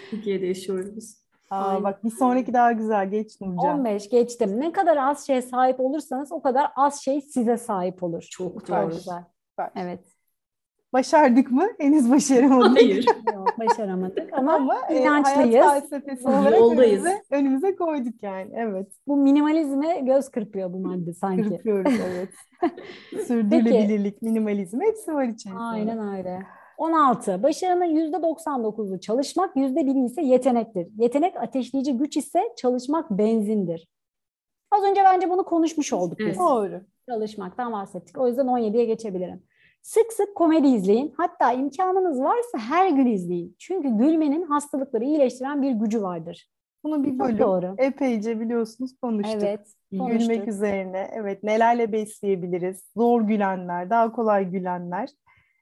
Türkiye'de 0.10 0.46
yaşıyoruz. 0.46 1.27
Aa, 1.50 1.84
bak 1.84 2.04
bir 2.04 2.12
sonraki 2.12 2.54
daha 2.54 2.72
güzel 2.72 3.10
geç 3.10 3.42
Nurcan. 3.42 3.80
15 3.80 4.10
geçtim. 4.10 4.60
Ne 4.60 4.72
kadar 4.72 4.98
az 4.98 5.28
şeye 5.28 5.42
sahip 5.42 5.80
olursanız 5.80 6.32
o 6.32 6.42
kadar 6.42 6.72
az 6.76 7.02
şey 7.02 7.22
size 7.22 7.58
sahip 7.58 8.04
olur. 8.04 8.28
Çok 8.32 8.68
doğru. 8.68 8.90
Güzel. 8.90 9.24
Evet. 9.76 10.18
Başardık 10.94 11.52
mı? 11.52 11.68
Henüz 11.80 12.12
başaramadık. 12.12 12.78
Hayır. 12.78 13.06
Yok, 13.34 13.48
başaramadık 13.60 14.34
ama, 14.34 14.54
ama 14.54 14.76
inançlıyız. 14.92 15.56
E, 15.56 15.60
hayat 15.60 15.90
felsefesi 15.90 16.28
olarak 16.28 16.60
Yoldayız. 16.60 17.06
Önümüze, 17.06 17.24
önümüze 17.32 17.76
koyduk 17.76 18.24
yani. 18.24 18.52
Evet. 18.56 18.88
Bu 19.08 19.18
minimalizme 19.18 20.00
göz 20.00 20.30
kırpıyor 20.30 20.74
bu 20.74 20.80
madde 20.80 21.14
sanki. 21.14 21.50
Kırpıyoruz 21.50 21.94
evet. 22.08 22.30
Sürdürülebilirlik, 23.28 24.22
minimalizm 24.22 24.82
hepsi 24.82 25.14
var 25.14 25.24
içerisinde. 25.24 25.64
Aynen 25.64 26.18
öyle. 26.18 26.44
16. 26.78 27.44
Başarının 27.44 28.12
%99'u 28.12 29.00
çalışmak, 29.00 29.56
%1'i 29.56 30.06
ise 30.06 30.22
yetenektir. 30.22 30.88
Yetenek 30.98 31.36
ateşleyici 31.36 31.98
güç 31.98 32.18
ise 32.18 32.42
çalışmak 32.58 33.12
benzindir. 33.12 33.88
Az 34.72 34.84
önce 34.84 35.02
bence 35.04 35.30
bunu 35.30 35.44
konuşmuş 35.44 35.94
olduk 35.94 36.20
biz. 36.20 36.40
Doğru. 36.40 36.82
Çalışmaktan 37.10 37.72
bahsettik. 37.72 38.18
O 38.18 38.28
yüzden 38.28 38.46
17'ye 38.46 38.86
geçebilirim. 38.86 39.44
Sık 39.82 40.14
sık 40.14 40.36
komedi 40.36 40.68
izleyin. 40.68 41.14
Hatta 41.18 41.52
imkanınız 41.54 42.20
varsa 42.20 42.58
her 42.58 42.90
gün 42.90 43.06
izleyin. 43.06 43.56
Çünkü 43.60 43.90
gülmenin 43.90 44.44
hastalıkları 44.44 45.04
iyileştiren 45.04 45.62
bir 45.62 45.72
gücü 45.72 46.02
vardır. 46.02 46.50
Bunu 46.84 47.04
bir 47.04 47.20
bölüm 47.20 47.40
doğru. 47.40 47.76
epeyce 47.78 48.40
biliyorsunuz 48.40 48.92
konuştuk. 49.02 49.44
Evet. 49.44 49.68
Konuştuk. 49.98 50.20
Gülmek 50.20 50.48
üzerine. 50.48 51.12
Evet 51.14 51.44
nelerle 51.44 51.92
besleyebiliriz? 51.92 52.84
Zor 52.98 53.22
gülenler, 53.22 53.90
daha 53.90 54.12
kolay 54.12 54.46
gülenler 54.46 55.10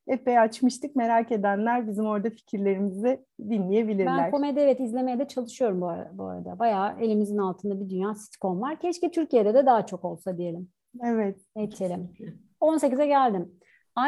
epey 0.07 0.39
açmıştık. 0.39 0.95
Merak 0.95 1.31
edenler 1.31 1.87
bizim 1.87 2.05
orada 2.05 2.29
fikirlerimizi 2.29 3.25
dinleyebilirler. 3.39 4.17
Ben 4.17 4.31
komedi 4.31 4.59
evet 4.59 4.79
izlemeye 4.79 5.19
de 5.19 5.27
çalışıyorum 5.27 5.81
bu 5.81 5.87
arada. 5.87 6.17
Bu 6.17 6.23
arada. 6.23 6.59
Bayağı 6.59 6.99
elimizin 6.99 7.37
altında 7.37 7.79
bir 7.79 7.89
dünya 7.89 8.15
sitcom 8.15 8.61
var. 8.61 8.79
Keşke 8.79 9.11
Türkiye'de 9.11 9.53
de 9.53 9.65
daha 9.65 9.85
çok 9.85 10.05
olsa 10.05 10.37
diyelim. 10.37 10.69
Evet. 11.03 11.39
Geçelim. 11.55 12.09
18'e 12.61 13.05
geldim. 13.07 13.51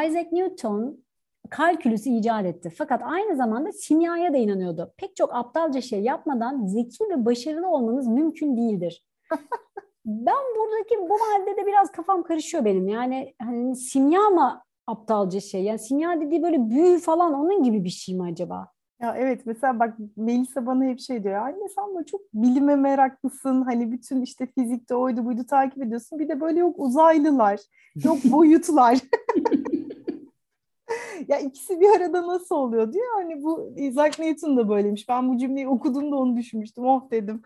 Isaac 0.06 0.32
Newton 0.32 1.04
kalkülüsü 1.50 2.10
icat 2.10 2.46
etti. 2.46 2.70
Fakat 2.78 3.02
aynı 3.04 3.36
zamanda 3.36 3.72
simyaya 3.72 4.32
da 4.32 4.36
inanıyordu. 4.36 4.94
Pek 4.96 5.16
çok 5.16 5.34
aptalca 5.34 5.80
şey 5.80 6.02
yapmadan 6.02 6.66
zeki 6.66 7.04
ve 7.10 7.24
başarılı 7.24 7.68
olmanız 7.68 8.08
mümkün 8.08 8.56
değildir. 8.56 9.04
ben 10.04 10.44
buradaki 10.56 11.00
bu 11.00 11.18
maddede 11.18 11.66
biraz 11.66 11.92
kafam 11.92 12.22
karışıyor 12.22 12.64
benim. 12.64 12.88
Yani 12.88 13.34
hani 13.42 13.76
simya 13.76 14.20
mı 14.20 14.62
aptalca 14.88 15.40
şey. 15.40 15.62
Yani 15.62 15.78
simya 15.78 16.20
dediği 16.20 16.42
böyle 16.42 16.70
büyü 16.70 16.98
falan 16.98 17.34
onun 17.34 17.62
gibi 17.62 17.84
bir 17.84 17.88
şey 17.88 18.14
mi 18.14 18.22
acaba? 18.22 18.68
Ya 19.00 19.16
evet 19.18 19.42
mesela 19.46 19.78
bak 19.78 19.96
Melisa 20.16 20.66
bana 20.66 20.84
hep 20.84 21.00
şey 21.00 21.24
diyor. 21.24 21.34
Anne 21.34 21.68
sen 21.74 21.94
böyle 21.94 22.06
çok 22.06 22.20
bilime 22.34 22.76
meraklısın. 22.76 23.62
Hani 23.62 23.92
bütün 23.92 24.22
işte 24.22 24.46
fizikte 24.46 24.94
oydu 24.94 25.24
buydu 25.24 25.46
takip 25.46 25.82
ediyorsun. 25.82 26.18
Bir 26.18 26.28
de 26.28 26.40
böyle 26.40 26.60
yok 26.60 26.74
uzaylılar, 26.78 27.60
yok 28.04 28.18
boyutlar. 28.24 28.98
ya 31.28 31.38
ikisi 31.38 31.80
bir 31.80 31.88
arada 31.88 32.26
nasıl 32.26 32.54
oluyor 32.54 32.92
diyor. 32.92 33.14
Hani 33.14 33.42
bu 33.42 33.74
Isaac 33.76 34.18
Newton 34.18 34.56
da 34.56 34.68
böyleymiş. 34.68 35.08
Ben 35.08 35.28
bu 35.28 35.38
cümleyi 35.38 35.68
okuduğumda 35.68 36.16
onu 36.16 36.36
düşünmüştüm. 36.36 36.84
Oh 36.84 37.10
dedim. 37.10 37.42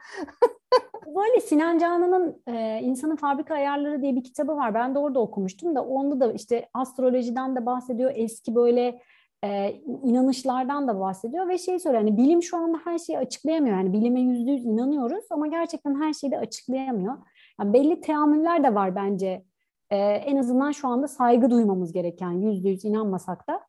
Böyle 1.07 1.41
Sinan 1.41 1.79
Canan'ın 1.79 2.43
e, 2.47 2.81
İnsanın 2.83 3.17
Fabrika 3.17 3.55
Ayarları 3.55 4.03
diye 4.03 4.17
bir 4.17 4.25
kitabı 4.25 4.57
var. 4.57 4.75
Ben 4.75 4.95
de 4.95 4.99
orada 4.99 5.21
okumuştum 5.21 5.75
da 5.75 5.85
onda 5.85 6.21
da 6.21 6.33
işte 6.33 6.69
astrolojiden 6.75 7.57
de 7.57 7.67
bahsediyor. 7.67 8.13
Eski 8.15 8.55
böyle 8.55 9.01
e, 9.45 9.73
inanışlardan 10.03 10.89
da 10.89 11.01
bahsediyor 11.01 11.49
ve 11.49 11.59
şey 11.59 11.79
söylüyor 11.79 12.05
hani 12.05 12.17
bilim 12.17 12.43
şu 12.43 12.57
anda 12.57 12.79
her 12.85 12.99
şeyi 12.99 13.19
açıklayamıyor. 13.19 13.77
Yani 13.77 13.93
bilime 13.93 14.21
yüzde 14.21 14.51
yüz 14.51 14.65
inanıyoruz 14.65 15.25
ama 15.31 15.47
gerçekten 15.47 16.01
her 16.01 16.13
şeyi 16.13 16.31
de 16.31 16.39
açıklayamıyor. 16.39 17.17
Yani 17.61 17.73
belli 17.73 18.01
teamüller 18.01 18.65
de 18.65 18.75
var 18.75 18.97
bence. 18.97 19.45
E, 19.91 19.97
en 19.97 20.37
azından 20.37 20.71
şu 20.71 20.89
anda 20.89 21.09
saygı 21.09 21.51
duymamız 21.51 21.93
gereken 21.93 22.31
yüzde 22.31 22.69
yüz 22.69 22.85
inanmasak 22.85 23.49
da 23.49 23.61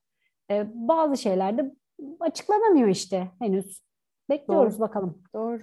e, 0.51 0.67
bazı 0.73 1.17
şeyler 1.17 1.57
de 1.57 1.75
açıklanamıyor 2.19 2.87
işte 2.87 3.31
henüz. 3.39 3.83
Bekliyoruz 4.29 4.73
Doğru. 4.73 4.81
bakalım. 4.81 5.23
Doğru. 5.35 5.61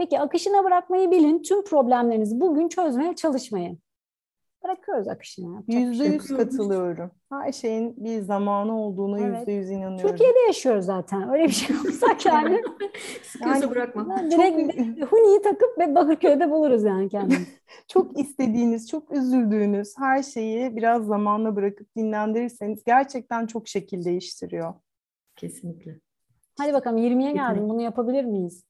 Peki 0.00 0.20
akışına 0.20 0.64
bırakmayı 0.64 1.10
bilin. 1.10 1.42
Tüm 1.42 1.64
problemlerinizi 1.64 2.40
bugün 2.40 2.68
çözmeye 2.68 3.14
çalışmayın. 3.16 3.78
Bırakıyoruz 4.64 5.08
akışına. 5.08 5.62
bir 5.68 5.78
Yüzde 5.78 6.04
şey 6.04 6.12
yüz 6.12 6.26
katılıyorum. 6.28 7.10
Her 7.32 7.52
şeyin 7.52 8.04
bir 8.04 8.20
zamanı 8.22 8.80
olduğunu 8.80 9.20
Evet. 9.20 9.38
yüzde 9.38 9.52
yüz 9.52 9.70
inanıyorum. 9.70 10.08
Türkiye'de 10.08 10.38
yaşıyoruz 10.38 10.84
zaten. 10.84 11.30
Öyle 11.32 11.44
bir 11.44 11.48
şey 11.52 11.76
olsak 11.76 12.26
yani. 12.26 12.62
Sıkıyorsa 13.22 13.58
Yani- 13.60 13.70
bırakma. 13.70 14.18
direkt 14.30 14.80
huniyi 15.12 15.42
takıp 15.42 15.78
ve 15.78 15.94
Bakırköy'de 15.94 16.50
buluruz 16.50 16.84
yani 16.84 17.08
kendimizi. 17.08 17.46
çok 17.88 18.20
istediğiniz, 18.20 18.88
çok 18.88 19.12
üzüldüğünüz 19.12 19.94
her 19.98 20.22
şeyi 20.22 20.76
biraz 20.76 21.06
zamanla 21.06 21.56
bırakıp 21.56 21.96
dinlendirirseniz 21.96 22.84
gerçekten 22.84 23.46
çok 23.46 23.68
şekil 23.68 24.04
değiştiriyor. 24.04 24.74
Kesinlikle. 25.36 25.98
Hadi 26.58 26.72
bakalım 26.72 26.98
20'ye 26.98 27.10
Yetenek. 27.28 27.36
geldim. 27.36 27.68
Bunu 27.68 27.82
yapabilir 27.82 28.24
miyiz? 28.24 28.64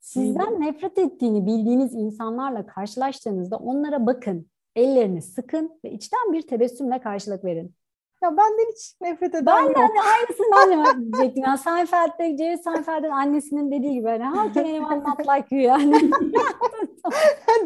Sizden 0.00 0.60
nefret 0.60 0.98
ettiğini 0.98 1.46
bildiğiniz 1.46 1.94
insanlarla 1.94 2.66
karşılaştığınızda 2.66 3.56
onlara 3.56 4.06
bakın, 4.06 4.46
ellerini 4.76 5.22
sıkın 5.22 5.80
ve 5.84 5.90
içten 5.90 6.32
bir 6.32 6.42
tebessümle 6.42 7.00
karşılık 7.00 7.44
verin. 7.44 7.74
Ya 8.22 8.30
benden 8.30 8.72
hiç 8.72 8.94
nefret 9.00 9.34
eden 9.34 9.46
Ben 9.46 9.62
yok. 9.62 9.76
de 9.76 9.80
hani 9.80 10.00
aynısını 10.18 10.46
ben 10.56 10.84
de 10.84 11.12
diyecektim. 11.12 11.44
Yani 11.44 11.58
Seinfeld'de, 11.58 12.36
Jerry 12.36 12.58
Seinfeld'in 12.58 13.10
annesinin 13.10 13.70
dediği 13.70 13.92
gibi 13.94 14.08
hani 14.08 14.24
how 14.24 14.52
can 14.52 14.64
anyone 14.70 14.98
not 14.98 15.18
like 15.28 15.56
you 15.56 15.64
yani. 15.64 15.92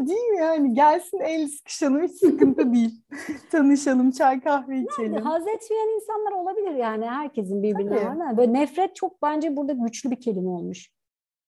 Değil 0.08 0.24
mi 0.28 0.36
yani? 0.38 0.74
Gelsin 0.74 1.20
el 1.20 1.48
sıkışalım 1.48 2.02
hiç 2.02 2.12
sıkıntı 2.12 2.72
değil. 2.72 3.02
Tanışalım, 3.50 4.10
çay 4.10 4.40
kahve 4.40 4.78
içelim. 4.78 5.22
Haz 5.22 5.42
etmeyen 5.42 5.94
insanlar 5.94 6.32
olabilir 6.32 6.74
yani 6.74 7.06
herkesin 7.06 7.62
birbirine 7.62 8.18
var. 8.18 8.36
Böyle 8.36 8.52
nefret 8.52 8.96
çok 8.96 9.22
bence 9.22 9.56
burada 9.56 9.72
güçlü 9.72 10.10
bir 10.10 10.20
kelime 10.20 10.48
olmuş. 10.50 10.90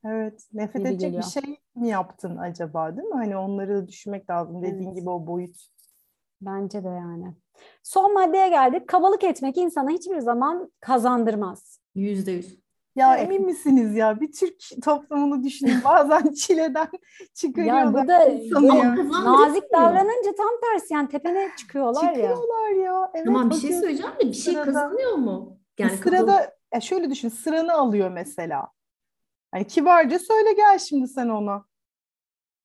Evet, 0.07 0.43
nefret 0.53 0.75
Gibi 0.83 0.89
edecek 0.89 1.01
geliyor. 1.01 1.23
bir 1.23 1.29
şey 1.43 1.57
mi 1.77 1.89
yaptın 1.89 2.37
acaba 2.37 2.97
değil 2.97 3.09
mi? 3.09 3.15
Hani 3.15 3.37
onları 3.37 3.75
da 3.77 3.89
düşünmek 3.89 4.31
lazım. 4.31 4.63
Dediğin 4.63 4.87
Evet. 4.89 4.97
gibi 4.97 5.11
o 5.11 5.27
boyut. 5.27 5.57
Bence 6.41 6.85
de 6.85 6.89
yani. 6.89 7.35
Son 7.83 8.15
maddeye 8.15 8.49
geldik. 8.49 8.89
Kabalık 8.89 9.25
etmek 9.25 9.57
insana 9.59 9.91
hiçbir 9.91 10.19
zaman 10.19 10.73
kazandırmaz. 10.81 11.81
Yüzde 11.95 12.31
yüz. 12.33 12.59
Ya 12.97 13.17
Evet. 13.17 13.27
emin 13.27 13.47
misiniz 13.47 13.97
ya? 13.97 14.21
Bir 14.21 14.33
Türk 14.33 14.55
toplumunu 14.85 15.43
düşünün. 15.45 15.75
Bazen 15.85 16.33
çileden 16.33 16.89
çıkarıyorlar. 17.35 18.05
Ya. 18.05 18.51
Kazandırmıyor. 18.55 19.25
nazik 19.25 19.73
davranınca 19.73 20.35
tam 20.37 20.51
tersi 20.63 20.95
yani 20.95 21.09
tepene 21.09 21.49
çıkıyorlar 21.59 22.03
ya. 22.05 22.09
Çıkıyorlar 22.15 22.71
ya. 22.85 23.11
Evet, 23.15 23.27
Tamam 23.27 23.51
bir 23.51 23.55
şey 23.55 23.73
söyleyeceğim 23.73 24.13
de 24.21 24.29
bir 24.29 24.33
şey 24.33 24.55
sırada- 24.55 24.65
kazanıyor 24.73 25.13
mu? 25.15 25.59
Yani 25.79 25.97
sırada 25.97 26.55
ya 26.75 26.81
şöyle 26.81 27.11
düşün. 27.11 27.29
Sıranı 27.29 27.73
alıyor 27.75 28.11
mesela. 28.11 28.69
Hani 29.55 29.67
kibarca 29.67 30.19
söyle 30.19 30.53
gel 30.53 30.79
şimdi 30.79 31.09
sen 31.09 31.29
ona. 31.29 31.65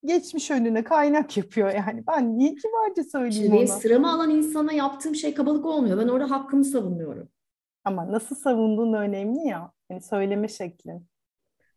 Geçmiş 0.05 0.51
önüne 0.51 0.83
kaynak 0.83 1.37
yapıyor 1.37 1.71
yani. 1.71 2.03
Ben 2.07 2.37
niye 2.37 2.55
kibarca 2.55 3.03
söyleyeyim 3.03 3.53
Şimdi 3.53 3.71
ona? 3.71 3.79
sıramı 3.79 4.13
alan 4.13 4.29
insana 4.29 4.73
yaptığım 4.73 5.15
şey 5.15 5.33
kabalık 5.33 5.65
olmuyor. 5.65 5.97
Ben 5.97 6.07
orada 6.07 6.31
hakkımı 6.31 6.65
savunuyorum. 6.65 7.29
Ama 7.83 8.11
nasıl 8.11 8.35
savunduğun 8.35 8.93
önemli 8.93 9.47
ya. 9.47 9.71
Yani 9.89 10.01
söyleme 10.01 10.47
şeklin. 10.47 11.07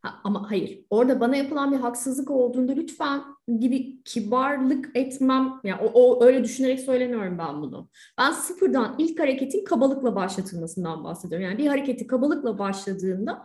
Ha, 0.02 0.20
ama 0.24 0.50
hayır. 0.50 0.84
Orada 0.90 1.20
bana 1.20 1.36
yapılan 1.36 1.72
bir 1.72 1.76
haksızlık 1.76 2.30
olduğunda 2.30 2.72
lütfen 2.72 3.22
gibi 3.58 4.02
kibarlık 4.02 4.90
etmem. 4.94 5.60
Yani 5.64 5.80
o, 5.82 6.02
o 6.02 6.24
öyle 6.24 6.44
düşünerek 6.44 6.80
söylemiyorum 6.80 7.38
ben 7.38 7.62
bunu. 7.62 7.88
Ben 8.18 8.30
sıfırdan 8.30 8.94
ilk 8.98 9.20
hareketin 9.20 9.64
kabalıkla 9.64 10.16
başlatılmasından 10.16 11.04
bahsediyorum. 11.04 11.46
Yani 11.48 11.58
bir 11.58 11.66
hareketi 11.66 12.06
kabalıkla 12.06 12.58
başladığında 12.58 13.44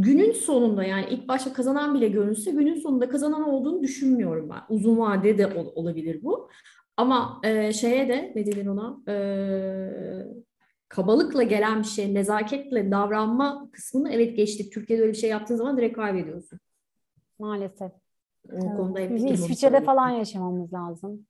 günün 0.00 0.32
sonunda 0.32 0.84
yani 0.84 1.06
ilk 1.10 1.28
başta 1.28 1.52
kazanan 1.52 1.94
bile 1.94 2.08
görünse 2.08 2.50
günün 2.50 2.74
sonunda 2.74 3.08
kazanan 3.08 3.48
olduğunu 3.48 3.82
düşünmüyorum 3.82 4.50
ben. 4.50 4.74
Uzun 4.74 4.98
vadede 4.98 5.38
de 5.38 5.46
ol- 5.60 5.72
olabilir 5.74 6.22
bu. 6.22 6.48
Ama 6.96 7.40
e, 7.44 7.72
şeye 7.72 8.08
de 8.08 8.32
ne 8.36 8.46
denir 8.46 8.66
ona? 8.66 8.98
E, 9.12 9.16
kabalıkla 10.88 11.42
gelen 11.42 11.78
bir 11.78 11.86
şey, 11.86 12.14
nezaketle 12.14 12.90
davranma 12.90 13.68
kısmını 13.72 14.12
evet 14.12 14.36
geçtik. 14.36 14.72
Türkiye'de 14.72 15.02
öyle 15.02 15.12
bir 15.12 15.18
şey 15.18 15.30
yaptığın 15.30 15.56
zaman 15.56 15.76
direkt 15.76 15.96
kaybediyorsun. 15.96 16.58
Maalesef. 17.38 17.92
O 18.52 18.52
Evet. 18.52 18.76
konuda 18.76 18.98
hep 19.00 19.10
Biz 19.14 19.24
İsviçre'de 19.24 19.80
falan 19.80 20.10
yaşamamız 20.10 20.72
lazım. 20.72 21.26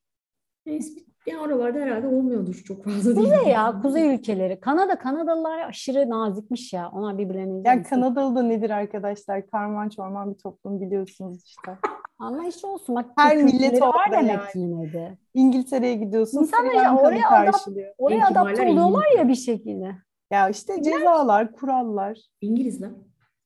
Neyse, 0.66 1.00
yani 1.26 1.40
oralarda 1.42 1.78
herhalde 1.78 2.06
olmuyordur 2.06 2.54
çok 2.54 2.84
fazla 2.84 3.16
değil. 3.16 3.28
Kuzey 3.28 3.52
ya, 3.52 3.78
kuzey 3.82 4.14
ülkeleri. 4.14 4.60
Kanada, 4.60 4.98
Kanadalılar 4.98 5.58
aşırı 5.68 6.10
nazikmiş 6.10 6.72
ya. 6.72 6.90
Onlar 6.92 7.18
birbirlerine 7.18 7.68
Ya. 7.68 7.82
Kanadalı 7.82 8.36
da 8.36 8.42
nedir 8.42 8.70
arkadaşlar? 8.70 9.46
Karman 9.46 9.88
çorman 9.88 10.30
bir 10.34 10.38
toplum 10.38 10.80
biliyorsunuz 10.80 11.44
işte. 11.44 11.72
Anlayışlı 12.18 12.68
olsun. 12.72 12.94
Bak 12.94 13.06
Her 13.16 13.36
millet 13.36 13.82
var 13.82 14.12
demek 14.12 14.30
yani. 14.30 14.52
ki 14.52 14.58
yine 14.58 14.92
de. 14.92 15.18
İngiltere'ye 15.34 15.94
gidiyorsun. 15.94 16.40
İnsanlar 16.42 16.74
ya 16.74 16.96
oraya 16.96 17.22
karşılıyor. 17.28 17.94
Oraya 17.98 18.26
adapte 18.26 18.62
oluyorlar 18.62 19.04
İngiliz. 19.06 19.18
ya 19.18 19.28
bir 19.28 19.34
şekilde. 19.34 19.96
Ya 20.30 20.48
işte 20.48 20.82
cezalar, 20.82 21.52
kurallar. 21.52 22.18
İngilizler. 22.40 22.90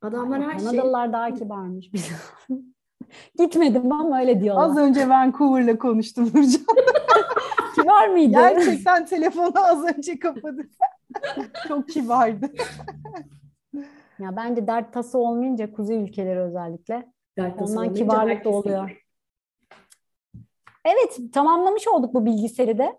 Adamlar 0.02 0.42
her 0.42 0.58
şey. 0.58 0.68
Kanadalılar 0.68 1.12
daha 1.12 1.34
kibarmış. 1.34 1.90
Gitmedim 3.38 3.92
ama 3.92 4.20
öyle 4.20 4.40
diyorlar. 4.40 4.64
Az 4.64 4.76
önce 4.76 5.08
Vancouver'la 5.08 5.78
konuştum 5.78 6.24
Nurcan. 6.24 6.62
Kibar 8.00 8.08
mıydı? 8.12 8.32
Gerçekten 8.32 9.06
telefonu 9.06 9.52
az 9.54 9.84
önce 9.96 10.18
kapadı. 10.18 10.62
Çok 11.68 11.88
kibardı. 11.88 12.52
Ya 14.18 14.36
bence 14.36 14.66
dert 14.66 14.92
tası 14.92 15.18
olmayınca 15.18 15.72
kuzey 15.72 16.02
ülkeleri 16.02 16.40
özellikle. 16.40 17.12
Dertası 17.38 17.72
Ondan 17.78 17.94
kibarlık 17.94 18.44
da 18.44 18.48
oluyor. 18.50 19.04
Evet, 20.84 21.32
tamamlamış 21.32 21.88
olduk 21.88 22.14
bu 22.14 22.24
bilgisayarı 22.26 22.78
da. 22.78 22.98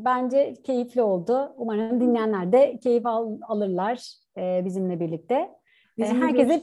Bence 0.00 0.54
keyifli 0.64 1.02
oldu. 1.02 1.52
Umarım 1.56 2.00
dinleyenler 2.00 2.52
de 2.52 2.78
keyif 2.82 3.06
al- 3.06 3.38
alırlar 3.42 4.12
e, 4.38 4.62
bizimle 4.64 5.00
birlikte. 5.00 5.50
Bizimle 5.98 6.24
herkese- 6.24 6.62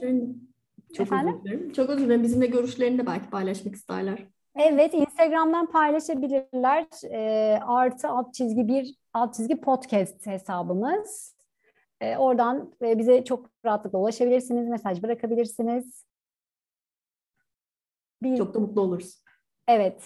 çok 0.94 1.06
Efendim? 1.06 1.34
özür 1.34 1.44
dilerim. 1.44 1.72
Çok 1.72 1.90
özür 1.90 2.04
dilerim. 2.04 2.22
Bizimle 2.22 2.46
görüşlerini 2.46 2.98
de 2.98 3.06
belki 3.06 3.30
paylaşmak 3.30 3.74
isterler. 3.74 4.26
Evet, 4.58 4.94
Instagram'dan 4.94 5.70
paylaşabilirler. 5.70 6.86
E, 7.10 7.58
artı 7.62 8.08
alt 8.08 8.34
çizgi 8.34 8.68
bir 8.68 8.94
alt 9.12 9.34
çizgi 9.34 9.60
podcast 9.60 10.26
hesabımız. 10.26 11.36
E, 12.00 12.16
oradan 12.16 12.72
e, 12.82 12.98
bize 12.98 13.24
çok 13.24 13.50
rahatlıkla 13.64 13.98
ulaşabilirsiniz, 13.98 14.68
mesaj 14.68 15.02
bırakabilirsiniz. 15.02 16.04
Bir, 18.22 18.36
Çok 18.36 18.54
da 18.54 18.60
mutlu 18.60 18.80
oluruz. 18.80 19.22
Evet. 19.68 20.02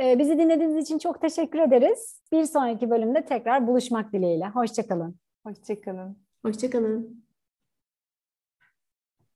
E, 0.00 0.18
bizi 0.18 0.38
dinlediğiniz 0.38 0.84
için 0.84 0.98
çok 0.98 1.20
teşekkür 1.20 1.58
ederiz. 1.58 2.22
Bir 2.32 2.44
sonraki 2.44 2.90
bölümde 2.90 3.24
tekrar 3.24 3.66
buluşmak 3.66 4.12
dileğiyle. 4.12 4.48
Hoşçakalın. 4.48 5.16
Hoşçakalın. 5.46 6.18
Hoşçakalın. 6.44 7.25